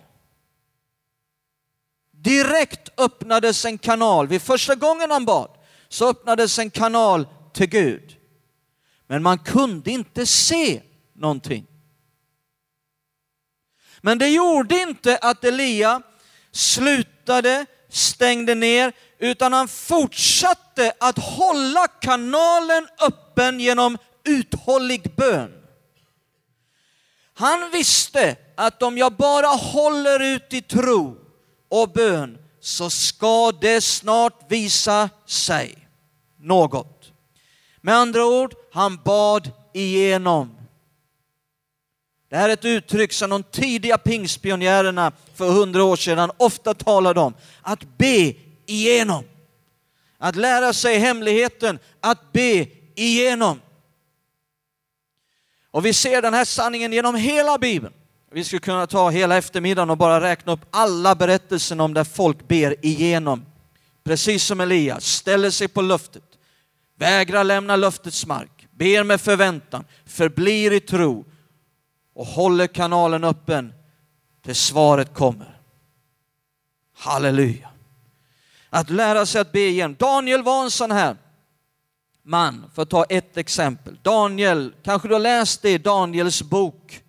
Direkt 2.12 2.88
öppnades 3.00 3.64
en 3.64 3.78
kanal. 3.78 4.28
Vid 4.28 4.42
första 4.42 4.74
gången 4.74 5.10
han 5.10 5.24
bad 5.24 5.50
så 5.88 6.10
öppnades 6.10 6.58
en 6.58 6.70
kanal 6.70 7.26
till 7.52 7.68
Gud. 7.68 8.16
Men 9.06 9.22
man 9.22 9.38
kunde 9.38 9.90
inte 9.90 10.26
se 10.26 10.82
någonting. 11.14 11.66
Men 14.00 14.18
det 14.18 14.28
gjorde 14.28 14.80
inte 14.80 15.18
att 15.22 15.44
Elia 15.44 16.02
slutade, 16.52 17.66
stängde 17.88 18.54
ner, 18.54 18.92
utan 19.18 19.52
han 19.52 19.68
fortsatte 19.68 20.92
att 21.00 21.18
hålla 21.18 21.86
kanalen 21.88 22.88
öppen 23.00 23.60
genom 23.60 23.98
uthållig 24.24 25.14
bön. 25.16 25.52
Han 27.34 27.70
visste 27.70 28.36
att 28.56 28.82
om 28.82 28.98
jag 28.98 29.12
bara 29.12 29.46
håller 29.46 30.22
ut 30.22 30.52
i 30.52 30.62
tro 30.62 31.16
och 31.68 31.90
bön 31.90 32.38
så 32.60 32.90
ska 32.90 33.52
det 33.52 33.80
snart 33.80 34.52
visa 34.52 35.10
sig 35.26 35.88
något. 36.40 37.12
Med 37.80 37.94
andra 37.94 38.26
ord, 38.26 38.54
han 38.72 38.96
bad 39.04 39.50
igenom. 39.74 40.57
Det 42.28 42.36
här 42.36 42.48
är 42.48 42.52
ett 42.52 42.64
uttryck 42.64 43.12
som 43.12 43.30
de 43.30 43.42
tidiga 43.42 43.98
pingstpionjärerna 43.98 45.12
för 45.34 45.50
hundra 45.50 45.84
år 45.84 45.96
sedan 45.96 46.30
ofta 46.36 46.74
talade 46.74 47.20
om. 47.20 47.34
Att 47.62 47.98
be 47.98 48.34
igenom. 48.66 49.24
Att 50.18 50.36
lära 50.36 50.72
sig 50.72 50.98
hemligheten 50.98 51.78
att 52.00 52.32
be 52.32 52.66
igenom. 52.94 53.60
Och 55.70 55.86
vi 55.86 55.92
ser 55.92 56.22
den 56.22 56.34
här 56.34 56.44
sanningen 56.44 56.92
genom 56.92 57.14
hela 57.14 57.58
Bibeln. 57.58 57.94
Vi 58.30 58.44
skulle 58.44 58.60
kunna 58.60 58.86
ta 58.86 59.10
hela 59.10 59.36
eftermiddagen 59.36 59.90
och 59.90 59.96
bara 59.96 60.20
räkna 60.20 60.52
upp 60.52 60.66
alla 60.70 61.14
berättelser 61.14 61.80
om 61.80 61.94
där 61.94 62.04
folk 62.04 62.48
ber 62.48 62.86
igenom. 62.86 63.46
Precis 64.04 64.44
som 64.44 64.60
Elias, 64.60 65.04
ställer 65.04 65.50
sig 65.50 65.68
på 65.68 65.82
löftet, 65.82 66.24
vägrar 66.96 67.44
lämna 67.44 67.76
löftets 67.76 68.26
mark, 68.26 68.66
ber 68.70 69.04
med 69.04 69.20
förväntan, 69.20 69.84
förblir 70.06 70.72
i 70.72 70.80
tro 70.80 71.24
och 72.18 72.26
håller 72.26 72.66
kanalen 72.66 73.24
öppen 73.24 73.74
tills 74.42 74.58
svaret 74.58 75.14
kommer. 75.14 75.60
Halleluja. 76.94 77.68
Att 78.70 78.90
lära 78.90 79.26
sig 79.26 79.40
att 79.40 79.52
be 79.52 79.68
igen. 79.68 79.96
Daniel 79.98 80.42
var 80.42 80.62
en 80.62 80.70
sån 80.70 80.90
här 80.90 81.16
man, 82.22 82.70
för 82.74 82.82
att 82.82 82.90
ta 82.90 83.04
ett 83.04 83.36
exempel. 83.36 83.98
Daniel, 84.02 84.72
kanske 84.84 85.08
du 85.08 85.14
har 85.14 85.20
läst 85.20 85.62
det 85.62 85.70
i 85.70 85.78
Daniels 85.78 86.42
bok. 86.42 87.02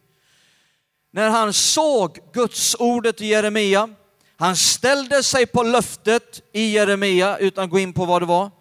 När 1.11 1.29
han 1.29 1.53
såg 1.53 2.19
Guds 2.33 2.75
ordet 2.79 3.21
i 3.21 3.25
Jeremia, 3.25 3.89
han 4.37 4.55
ställde 4.55 5.23
sig 5.23 5.45
på 5.45 5.63
löftet 5.63 6.41
i 6.51 6.71
Jeremia 6.71 7.37
utan 7.37 7.63
att 7.63 7.69
gå 7.69 7.79
in 7.79 7.93
på 7.93 8.05
vad 8.05 8.21
det 8.21 8.25
var. 8.25 8.51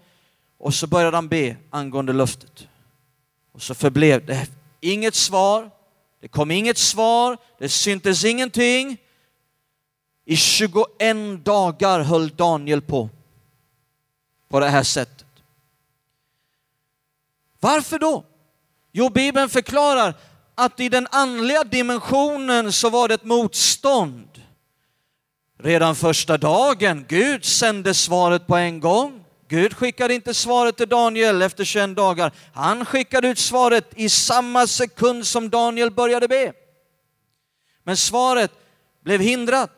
Och 0.59 0.75
så 0.75 0.87
började 0.87 1.17
han 1.17 1.29
be 1.29 1.57
angående 1.71 2.13
löftet. 2.13 2.69
Och 3.53 3.63
så 3.63 3.75
förblev 3.75 4.27
det 4.27 4.47
inget 4.81 5.15
svar. 5.15 5.78
Det 6.21 6.29
kom 6.29 6.51
inget 6.51 6.79
svar, 6.79 7.37
det 7.59 7.69
syntes 7.69 8.25
ingenting. 8.25 8.97
I 10.25 10.37
21 10.37 11.45
dagar 11.45 12.01
höll 12.01 12.29
Daniel 12.29 12.83
på, 12.83 13.09
på 14.49 14.61
det 14.61 14.69
här 14.69 14.83
sättet. 14.83 15.27
Varför 17.61 17.99
då? 17.99 18.25
Jo, 18.93 19.09
Bibeln 19.09 19.49
förklarar 19.49 20.15
att 20.55 20.81
i 20.81 20.89
den 20.89 21.07
andliga 21.11 21.65
dimensionen 21.65 22.73
så 22.73 22.91
var 22.91 23.09
det 23.09 23.15
ett 23.15 23.25
motstånd. 23.25 24.43
Redan 25.59 25.97
första 25.97 26.39
dagen, 26.39 27.05
Gud 27.09 27.45
sände 27.45 27.95
svaret 27.95 28.47
på 28.47 28.57
en 28.57 28.81
gång. 28.81 29.18
Gud 29.49 29.75
skickade 29.75 30.15
inte 30.15 30.35
svaret 30.35 30.77
till 30.77 30.89
Daniel 30.89 31.43
efter 31.43 31.65
21 31.65 31.97
dagar. 31.97 32.33
Han 32.53 32.85
skickade 32.85 33.29
ut 33.29 33.39
svaret 33.39 33.91
i 33.97 34.09
samma 34.09 34.67
sekund 34.67 35.27
som 35.27 35.51
Daniel 35.51 35.91
började 35.91 36.29
be. 36.29 36.53
Men 37.85 37.97
svaret 37.97 38.53
blev 39.05 39.21
hindrat. 39.21 39.71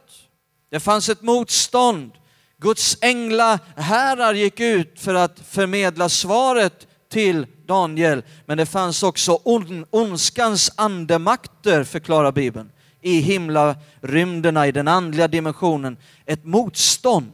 Det 0.70 0.80
fanns 0.80 1.08
ett 1.08 1.22
motstånd. 1.22 2.12
Guds 2.58 2.98
änglaherrar 3.00 4.34
gick 4.34 4.60
ut 4.60 5.00
för 5.00 5.14
att 5.14 5.40
förmedla 5.48 6.08
svaret 6.08 6.86
till 7.10 7.46
Daniel. 7.66 8.22
Men 8.46 8.58
det 8.58 8.66
fanns 8.66 9.02
också 9.02 9.40
on, 9.44 9.86
ondskans 9.90 10.70
andemakter, 10.76 11.84
förklarar 11.84 12.32
Bibeln, 12.32 12.72
i 13.00 13.20
himlarymderna, 13.20 14.66
i 14.66 14.72
den 14.72 14.88
andliga 14.88 15.28
dimensionen. 15.28 15.96
Ett 16.26 16.44
motstånd. 16.44 17.32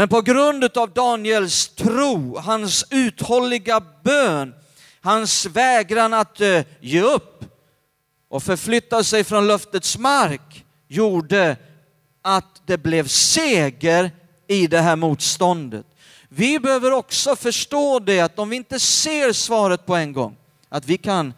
Men 0.00 0.08
på 0.08 0.22
grund 0.22 0.64
av 0.64 0.92
Daniels 0.92 1.68
tro, 1.68 2.38
hans 2.38 2.84
uthålliga 2.90 3.82
bön, 4.02 4.54
hans 5.00 5.46
vägran 5.46 6.14
att 6.14 6.40
eh, 6.40 6.62
ge 6.80 7.00
upp 7.00 7.44
och 8.28 8.42
förflytta 8.42 9.04
sig 9.04 9.24
från 9.24 9.46
löftets 9.46 9.98
mark 9.98 10.64
gjorde 10.88 11.56
att 12.22 12.62
det 12.66 12.78
blev 12.78 13.06
seger 13.06 14.10
i 14.46 14.66
det 14.66 14.80
här 14.80 14.96
motståndet. 14.96 15.86
Vi 16.28 16.58
behöver 16.58 16.92
också 16.92 17.36
förstå 17.36 17.98
det 17.98 18.20
att 18.20 18.38
om 18.38 18.50
vi 18.50 18.56
inte 18.56 18.80
ser 18.80 19.32
svaret 19.32 19.86
på 19.86 19.94
en 19.94 20.12
gång, 20.12 20.36
att 20.68 20.86
vi 20.86 20.98
kan 20.98 21.34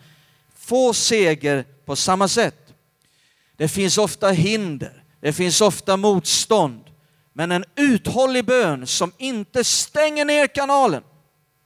få 0.57 0.95
seger 0.95 1.65
på 1.85 1.97
samma 1.97 2.29
sätt. 2.29 2.73
Det 3.57 3.69
finns 3.69 3.99
ofta 3.99 4.31
hinder, 4.31 5.05
det 5.21 5.33
finns 5.33 5.61
ofta 5.61 5.97
motstånd, 5.97 6.82
men 7.33 7.53
en 7.53 7.65
uthållig 7.77 8.45
bön 8.45 8.87
som 8.87 9.13
inte 9.19 9.65
stänger 9.65 10.25
ner 10.25 10.47
kanalen 10.47 11.03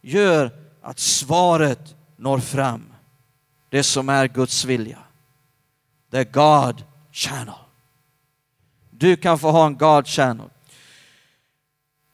gör 0.02 0.50
att 0.82 0.98
svaret 0.98 1.94
når 2.16 2.38
fram. 2.38 2.92
Det 3.70 3.82
som 3.82 4.08
är 4.08 4.28
Guds 4.28 4.64
vilja. 4.64 4.98
The 6.10 6.24
God 6.24 6.84
channel. 7.12 7.54
Du 8.90 9.16
kan 9.16 9.38
få 9.38 9.50
ha 9.50 9.66
en 9.66 9.76
God 9.76 10.06
channel. 10.06 10.48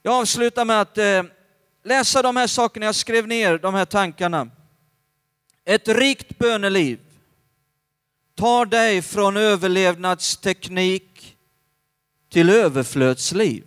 Jag 0.02 0.14
avslutar 0.14 0.64
med 0.64 0.80
att 0.80 0.98
eh, 0.98 1.22
läsa 1.84 2.22
de 2.22 2.36
här 2.36 2.46
sakerna, 2.46 2.86
jag 2.86 2.94
skrev 2.94 3.26
ner 3.26 3.58
de 3.58 3.74
här 3.74 3.84
tankarna. 3.84 4.48
Ett 5.64 5.88
rikt 5.88 6.38
böneliv 6.38 7.00
tar 8.34 8.66
dig 8.66 9.02
från 9.02 9.36
överlevnadsteknik 9.36 11.11
till 12.32 12.50
överflödsliv. 12.50 13.64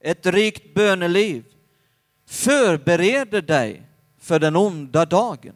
Ett 0.00 0.26
rikt 0.26 0.74
böneliv 0.74 1.44
förbereder 2.26 3.42
dig 3.42 3.82
för 4.18 4.38
den 4.38 4.56
onda 4.56 5.04
dagen. 5.04 5.54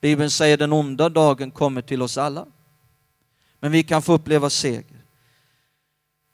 Bibeln 0.00 0.30
säger 0.30 0.56
den 0.56 0.72
onda 0.72 1.08
dagen 1.08 1.50
kommer 1.50 1.82
till 1.82 2.02
oss 2.02 2.18
alla. 2.18 2.46
Men 3.60 3.72
vi 3.72 3.82
kan 3.82 4.02
få 4.02 4.12
uppleva 4.12 4.50
seger 4.50 5.04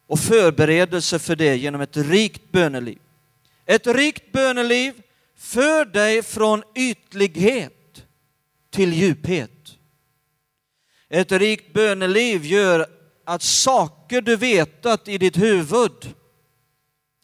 och 0.07 0.18
förberedelse 0.18 1.18
för 1.18 1.37
det 1.37 1.57
genom 1.57 1.81
ett 1.81 1.96
rikt 1.96 2.53
böneliv. 2.53 2.98
Ett 3.66 3.87
rikt 3.87 4.33
böneliv 4.33 5.03
för 5.37 5.85
dig 5.85 6.22
från 6.22 6.62
ytlighet 6.74 8.07
till 8.70 8.92
djuphet. 8.92 9.60
Ett 11.12 11.33
rikt 11.33 11.73
böneliv 11.73 12.44
gör 12.44 12.87
att 13.25 13.42
saker 13.42 14.20
du 14.20 14.37
vetat 14.37 15.09
i 15.09 15.18
ditt 15.18 15.37
huvud 15.37 16.14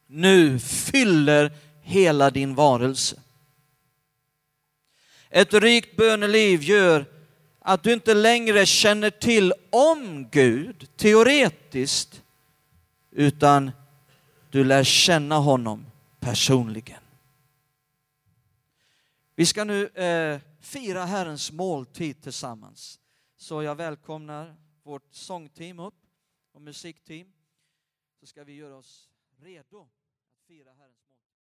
nu 0.06 0.58
fyller 0.58 1.52
hela 1.82 2.30
din 2.30 2.54
varelse. 2.54 3.20
Ett 5.30 5.54
rikt 5.54 5.96
böneliv 5.96 6.62
gör 6.62 7.06
att 7.58 7.82
du 7.82 7.92
inte 7.92 8.14
längre 8.14 8.66
känner 8.66 9.10
till 9.10 9.52
om 9.70 10.28
Gud 10.30 10.88
teoretiskt 10.96 12.22
utan 13.10 13.70
du 14.50 14.64
lär 14.64 14.84
känna 14.84 15.38
honom 15.38 15.86
personligen. 16.20 17.00
Vi 19.36 19.46
ska 19.46 19.64
nu 19.64 19.88
eh, 19.88 20.40
fira 20.60 21.04
Herrens 21.04 21.52
måltid 21.52 22.22
tillsammans. 22.22 22.98
Så 23.46 23.62
jag 23.62 23.74
välkomnar 23.74 24.56
vårt 24.82 25.14
sångteam 25.14 25.78
upp 25.78 26.06
och 26.52 26.62
musikteam. 26.62 27.32
Så 28.20 28.26
ska 28.26 28.44
vi 28.44 28.52
göra 28.52 28.76
oss 28.76 29.10
redo 29.36 29.80
att 29.80 30.42
fira 30.46 30.72
här. 30.72 30.85